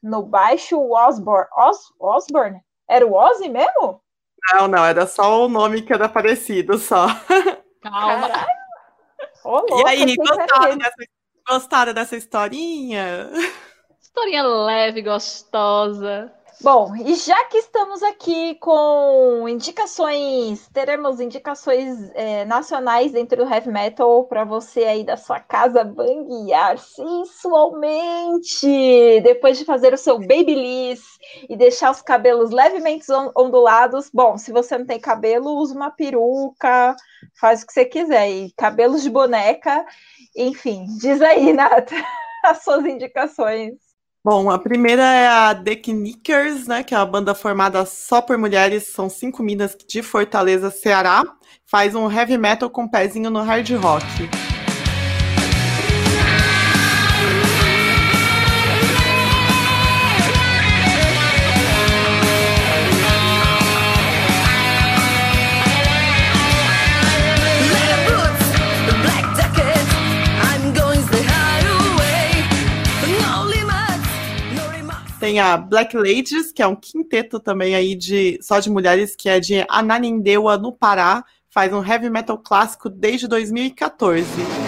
No 0.02 0.22
baixo, 0.22 0.76
o 0.76 0.94
Osborne. 0.94 1.48
Os, 1.56 1.92
Osborne? 1.98 2.60
Era 2.88 3.06
o 3.06 3.14
Ozzy 3.14 3.48
mesmo? 3.48 4.02
Não, 4.52 4.68
não, 4.68 4.84
era 4.84 5.06
só 5.06 5.44
o 5.44 5.48
nome 5.48 5.82
que 5.82 5.92
era 5.92 6.08
parecido, 6.08 6.78
só. 6.78 7.06
Calma. 7.82 8.46
Ô, 9.44 9.58
louco, 9.58 9.80
e 9.80 9.88
aí, 9.88 10.16
gostaram 10.16 10.76
dessa, 10.78 10.96
gostaram 11.46 11.94
dessa 11.94 12.16
historinha? 12.16 13.30
Historinha 14.00 14.42
leve, 14.42 15.02
gostosa. 15.02 16.32
Bom, 16.60 16.96
e 16.96 17.14
já 17.14 17.44
que 17.44 17.58
estamos 17.58 18.02
aqui 18.02 18.56
com 18.56 19.48
indicações, 19.48 20.68
teremos 20.72 21.20
indicações 21.20 22.10
é, 22.14 22.44
nacionais 22.44 23.12
dentro 23.12 23.44
do 23.44 23.48
heavy 23.48 23.70
metal 23.70 24.24
para 24.24 24.44
você 24.44 24.82
aí 24.82 25.04
da 25.04 25.16
sua 25.16 25.38
casa 25.38 25.84
banguear 25.84 26.76
sensualmente, 26.76 28.66
depois 29.22 29.56
de 29.56 29.64
fazer 29.64 29.94
o 29.94 29.96
seu 29.96 30.18
babyliss 30.18 31.00
e 31.48 31.56
deixar 31.56 31.92
os 31.92 32.02
cabelos 32.02 32.50
levemente 32.50 33.06
ondulados. 33.36 34.10
Bom, 34.12 34.36
se 34.36 34.50
você 34.50 34.76
não 34.76 34.84
tem 34.84 34.98
cabelo, 34.98 35.58
usa 35.58 35.76
uma 35.76 35.92
peruca, 35.92 36.96
faz 37.40 37.62
o 37.62 37.66
que 37.68 37.72
você 37.72 37.84
quiser, 37.84 38.30
e 38.30 38.52
cabelos 38.56 39.04
de 39.04 39.10
boneca, 39.10 39.86
enfim, 40.36 40.86
diz 41.00 41.22
aí, 41.22 41.52
Nata, 41.54 41.94
as 42.44 42.64
suas 42.64 42.84
indicações. 42.84 43.87
Bom, 44.24 44.50
a 44.50 44.58
primeira 44.58 45.02
é 45.02 45.28
a 45.28 45.54
The 45.54 45.76
Knickers, 45.76 46.66
né, 46.66 46.82
que 46.82 46.94
é 46.94 46.98
uma 46.98 47.06
banda 47.06 47.34
formada 47.34 47.86
só 47.86 48.20
por 48.20 48.36
mulheres, 48.36 48.88
são 48.88 49.08
cinco 49.08 49.42
minas 49.42 49.76
de 49.88 50.02
Fortaleza, 50.02 50.70
Ceará. 50.70 51.24
Faz 51.64 51.94
um 51.94 52.10
heavy 52.10 52.36
metal 52.36 52.68
com 52.68 52.88
pezinho 52.88 53.30
no 53.30 53.42
hard 53.42 53.70
rock. 53.76 54.47
A 75.38 75.56
Black 75.56 75.96
Ladies, 75.96 76.52
que 76.52 76.62
é 76.62 76.66
um 76.66 76.76
quinteto 76.76 77.40
também 77.40 77.74
aí 77.74 77.94
de 77.94 78.38
só 78.42 78.60
de 78.60 78.70
mulheres, 78.70 79.14
que 79.16 79.28
é 79.28 79.40
de 79.40 79.64
Ananindeua, 79.68 80.58
no 80.58 80.72
Pará. 80.72 81.24
Faz 81.50 81.72
um 81.72 81.84
heavy 81.84 82.10
metal 82.10 82.38
clássico 82.38 82.88
desde 82.88 83.26
2014. 83.26 84.67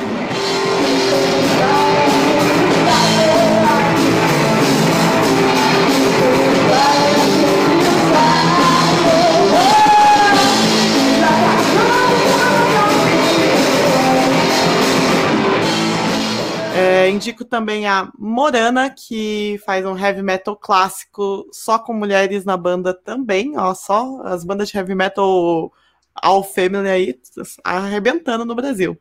É, 16.81 17.11
indico 17.11 17.45
também 17.45 17.87
a 17.87 18.11
Morana, 18.19 18.91
que 18.91 19.61
faz 19.65 19.85
um 19.85 19.99
heavy 19.99 20.23
metal 20.23 20.57
clássico 20.57 21.47
só 21.53 21.79
com 21.79 21.93
mulheres 21.93 22.45
na 22.45 22.57
banda 22.57 22.95
também. 22.95 23.57
Ó, 23.59 23.75
só 23.75 24.23
as 24.25 24.45
bandas 24.45 24.69
de 24.69 24.77
heavy 24.77 24.95
metal 24.95 25.73
All 26.15 26.43
Family 26.43 26.89
aí 26.89 27.21
arrebentando 27.65 28.45
no 28.45 28.55
Brasil. 28.55 28.99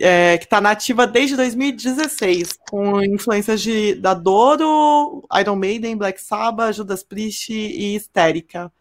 É, 0.00 0.38
que 0.38 0.44
está 0.44 0.60
nativa 0.60 1.06
desde 1.08 1.34
2016, 1.34 2.56
com 2.70 3.02
influências 3.02 3.60
de, 3.60 3.96
da 3.96 4.14
Doro, 4.14 5.26
Iron 5.40 5.56
Maiden, 5.56 5.96
Black 5.96 6.20
Sabbath, 6.20 6.76
Judas 6.76 7.02
Priest 7.02 7.52
e 7.52 7.96
Histérica. 7.96 8.72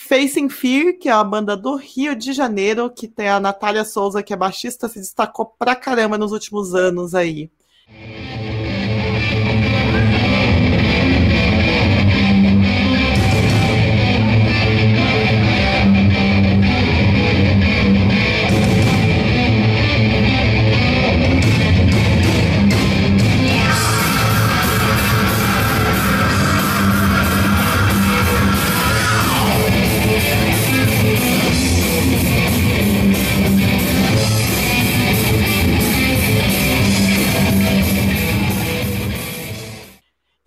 Facing 0.00 0.48
Fear, 0.48 0.96
que 0.96 1.08
é 1.08 1.12
a 1.12 1.24
banda 1.24 1.56
do 1.56 1.74
Rio 1.74 2.14
de 2.14 2.32
Janeiro, 2.32 2.88
que 2.88 3.08
tem 3.08 3.28
a 3.28 3.40
Natália 3.40 3.84
Souza, 3.84 4.22
que 4.22 4.32
é 4.32 4.36
baixista, 4.36 4.88
se 4.88 5.00
destacou 5.00 5.44
pra 5.44 5.74
caramba 5.74 6.16
nos 6.16 6.30
últimos 6.30 6.72
anos 6.72 7.16
aí. 7.16 7.50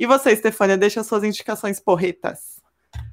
Você, 0.05 0.35
Stefânia, 0.35 0.77
deixa 0.77 1.03
suas 1.03 1.23
indicações 1.23 1.79
porretas. 1.79 2.61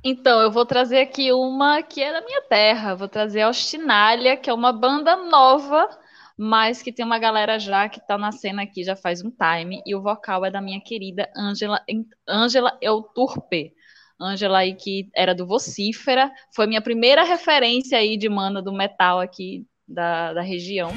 Então, 0.03 0.40
eu 0.40 0.51
vou 0.51 0.64
trazer 0.64 1.01
aqui 1.01 1.33
uma 1.33 1.83
que 1.83 2.03
é 2.03 2.12
da 2.12 2.20
minha 2.20 2.42
terra. 2.42 2.94
Vou 2.94 3.09
trazer 3.09 3.42
a 3.42 3.46
Austinália, 3.46 4.37
que 4.37 4.48
é 4.48 4.55
uma 4.55 4.72
banda 4.72 5.16
nova, 5.16 5.88
mas 6.37 6.81
que 6.81 6.92
tem 6.92 7.05
uma 7.05 7.18
galera 7.18 7.59
já 7.59 7.88
que 7.88 8.01
tá 8.07 8.16
na 8.16 8.33
cena 8.33 8.62
aqui 8.62 8.85
já 8.85 8.94
faz 8.96 9.22
um 9.22 9.31
time. 9.31 9.83
E 9.85 9.94
o 9.94 10.03
vocal 10.03 10.44
é 10.44 10.51
da 10.51 10.61
minha 10.61 10.81
querida 10.81 11.29
Ângela 11.37 11.81
Ângela 12.29 12.79
Euturpe. 12.81 13.72
Ângela 14.20 14.59
aí 14.59 14.74
que 14.74 15.09
era 15.14 15.35
do 15.35 15.46
Vocífera. 15.46 16.33
Foi 16.55 16.66
minha 16.66 16.83
primeira 16.83 17.22
referência 17.22 17.98
aí 17.98 18.16
de 18.16 18.29
mana 18.29 18.62
do 18.62 18.72
metal 18.72 19.20
aqui 19.20 19.66
da, 19.87 20.33
da 20.33 20.42
região. 20.42 20.90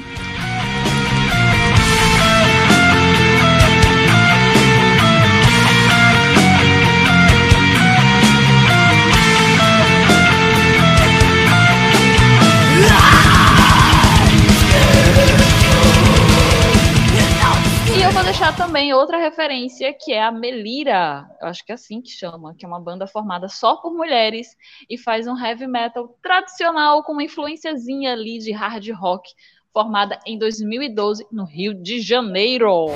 Vou 18.22 18.30
deixar 18.30 18.56
também 18.56 18.94
outra 18.94 19.18
referência 19.18 19.92
que 19.92 20.12
é 20.12 20.22
a 20.22 20.30
Melira, 20.30 21.28
eu 21.40 21.48
acho 21.48 21.66
que 21.66 21.72
é 21.72 21.74
assim 21.74 22.00
que 22.00 22.08
chama, 22.08 22.54
que 22.56 22.64
é 22.64 22.68
uma 22.68 22.78
banda 22.78 23.04
formada 23.04 23.48
só 23.48 23.74
por 23.74 23.92
mulheres 23.92 24.56
e 24.88 24.96
faz 24.96 25.26
um 25.26 25.36
heavy 25.36 25.66
metal 25.66 26.16
tradicional 26.22 27.02
com 27.02 27.14
uma 27.14 27.24
influenciazinha 27.24 28.12
ali 28.12 28.38
de 28.38 28.52
hard 28.52 28.88
rock, 28.92 29.28
formada 29.72 30.20
em 30.24 30.38
2012 30.38 31.26
no 31.32 31.44
Rio 31.44 31.74
de 31.74 32.00
Janeiro. 32.00 32.86
Bom, 32.86 32.94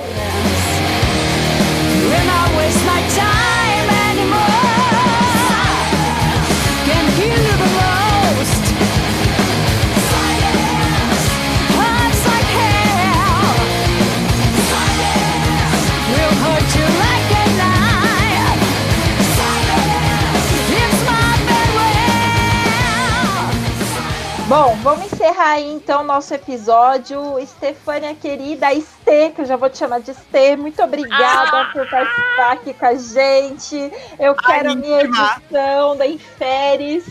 vamos 24.81 25.11
encerrar 25.11 25.53
aí 25.53 25.69
então 25.71 26.03
nosso 26.03 26.33
episódio. 26.33 27.39
Estefânia 27.39 28.13
querida, 28.15 28.73
Estê, 28.73 29.29
que 29.31 29.41
eu 29.41 29.45
já 29.45 29.55
vou 29.55 29.69
te 29.69 29.77
chamar 29.77 29.99
de 29.99 30.11
Estê, 30.11 30.55
muito 30.55 30.81
obrigada 30.81 31.61
Ah! 31.61 31.69
por 31.73 31.89
participar 31.89 32.51
aqui 32.53 32.73
com 32.73 32.85
a 32.85 32.95
gente. 32.95 33.91
Eu 34.19 34.35
quero 34.35 34.71
a 34.71 34.75
minha 34.75 35.01
edição 35.01 35.95
da 35.97 36.05
Inferes. 36.07 37.05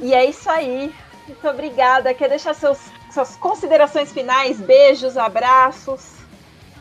E 0.00 0.14
é 0.14 0.24
isso 0.24 0.48
aí. 0.50 0.92
Muito 1.26 1.48
obrigada. 1.48 2.14
Quer 2.14 2.28
deixar 2.28 2.54
seus, 2.54 2.78
suas 3.12 3.36
considerações 3.36 4.12
finais? 4.12 4.60
Beijos, 4.60 5.16
abraços. 5.16 6.18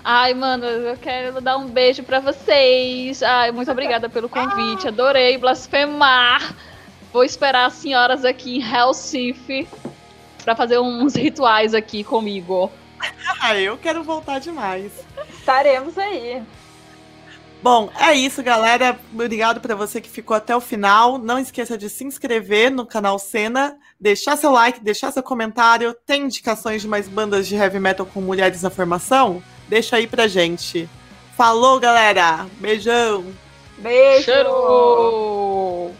Ai, 0.03 0.33
mano, 0.33 0.65
eu 0.65 0.95
quero 0.97 1.41
dar 1.41 1.57
um 1.57 1.67
beijo 1.67 2.01
pra 2.03 2.19
vocês. 2.19 3.21
Ai, 3.21 3.51
muito 3.51 3.69
obrigada 3.69 4.07
pelo 4.07 4.29
convite. 4.29 4.87
Adorei 4.87 5.37
blasfemar. 5.37 6.55
Vou 7.11 7.23
esperar 7.23 7.65
as 7.65 7.73
senhoras 7.73 8.25
aqui 8.25 8.57
em 8.57 8.59
Recife 8.59 9.67
pra 10.43 10.55
fazer 10.55 10.79
uns 10.79 11.15
rituais 11.15 11.73
aqui 11.73 12.03
comigo. 12.03 12.71
Ah, 13.39 13.55
eu 13.55 13.77
quero 13.77 14.03
voltar 14.03 14.39
demais. 14.39 14.91
Estaremos 15.29 15.95
aí. 15.97 16.41
Bom, 17.61 17.89
é 17.99 18.13
isso, 18.13 18.41
galera. 18.43 18.97
Obrigado 19.11 19.59
para 19.59 19.75
você 19.75 19.99
que 19.99 20.09
ficou 20.09 20.35
até 20.35 20.55
o 20.55 20.61
final. 20.61 21.17
Não 21.17 21.37
esqueça 21.37 21.77
de 21.77 21.89
se 21.89 22.03
inscrever 22.03 22.71
no 22.71 22.85
canal 22.85 23.17
Cena, 23.19 23.77
deixar 23.99 24.37
seu 24.37 24.51
like, 24.51 24.79
deixar 24.79 25.11
seu 25.11 25.23
comentário. 25.23 25.95
Tem 26.05 26.23
indicações 26.23 26.81
de 26.81 26.87
mais 26.87 27.07
bandas 27.07 27.47
de 27.47 27.55
heavy 27.55 27.79
metal 27.79 28.05
com 28.05 28.21
mulheres 28.21 28.61
na 28.61 28.69
formação? 28.69 29.41
Deixa 29.67 29.95
aí 29.95 30.07
pra 30.07 30.27
gente. 30.27 30.87
Falou, 31.35 31.79
galera. 31.79 32.47
Beijão. 32.59 33.25
Beijo. 33.77 34.23
Cheiro! 34.23 35.91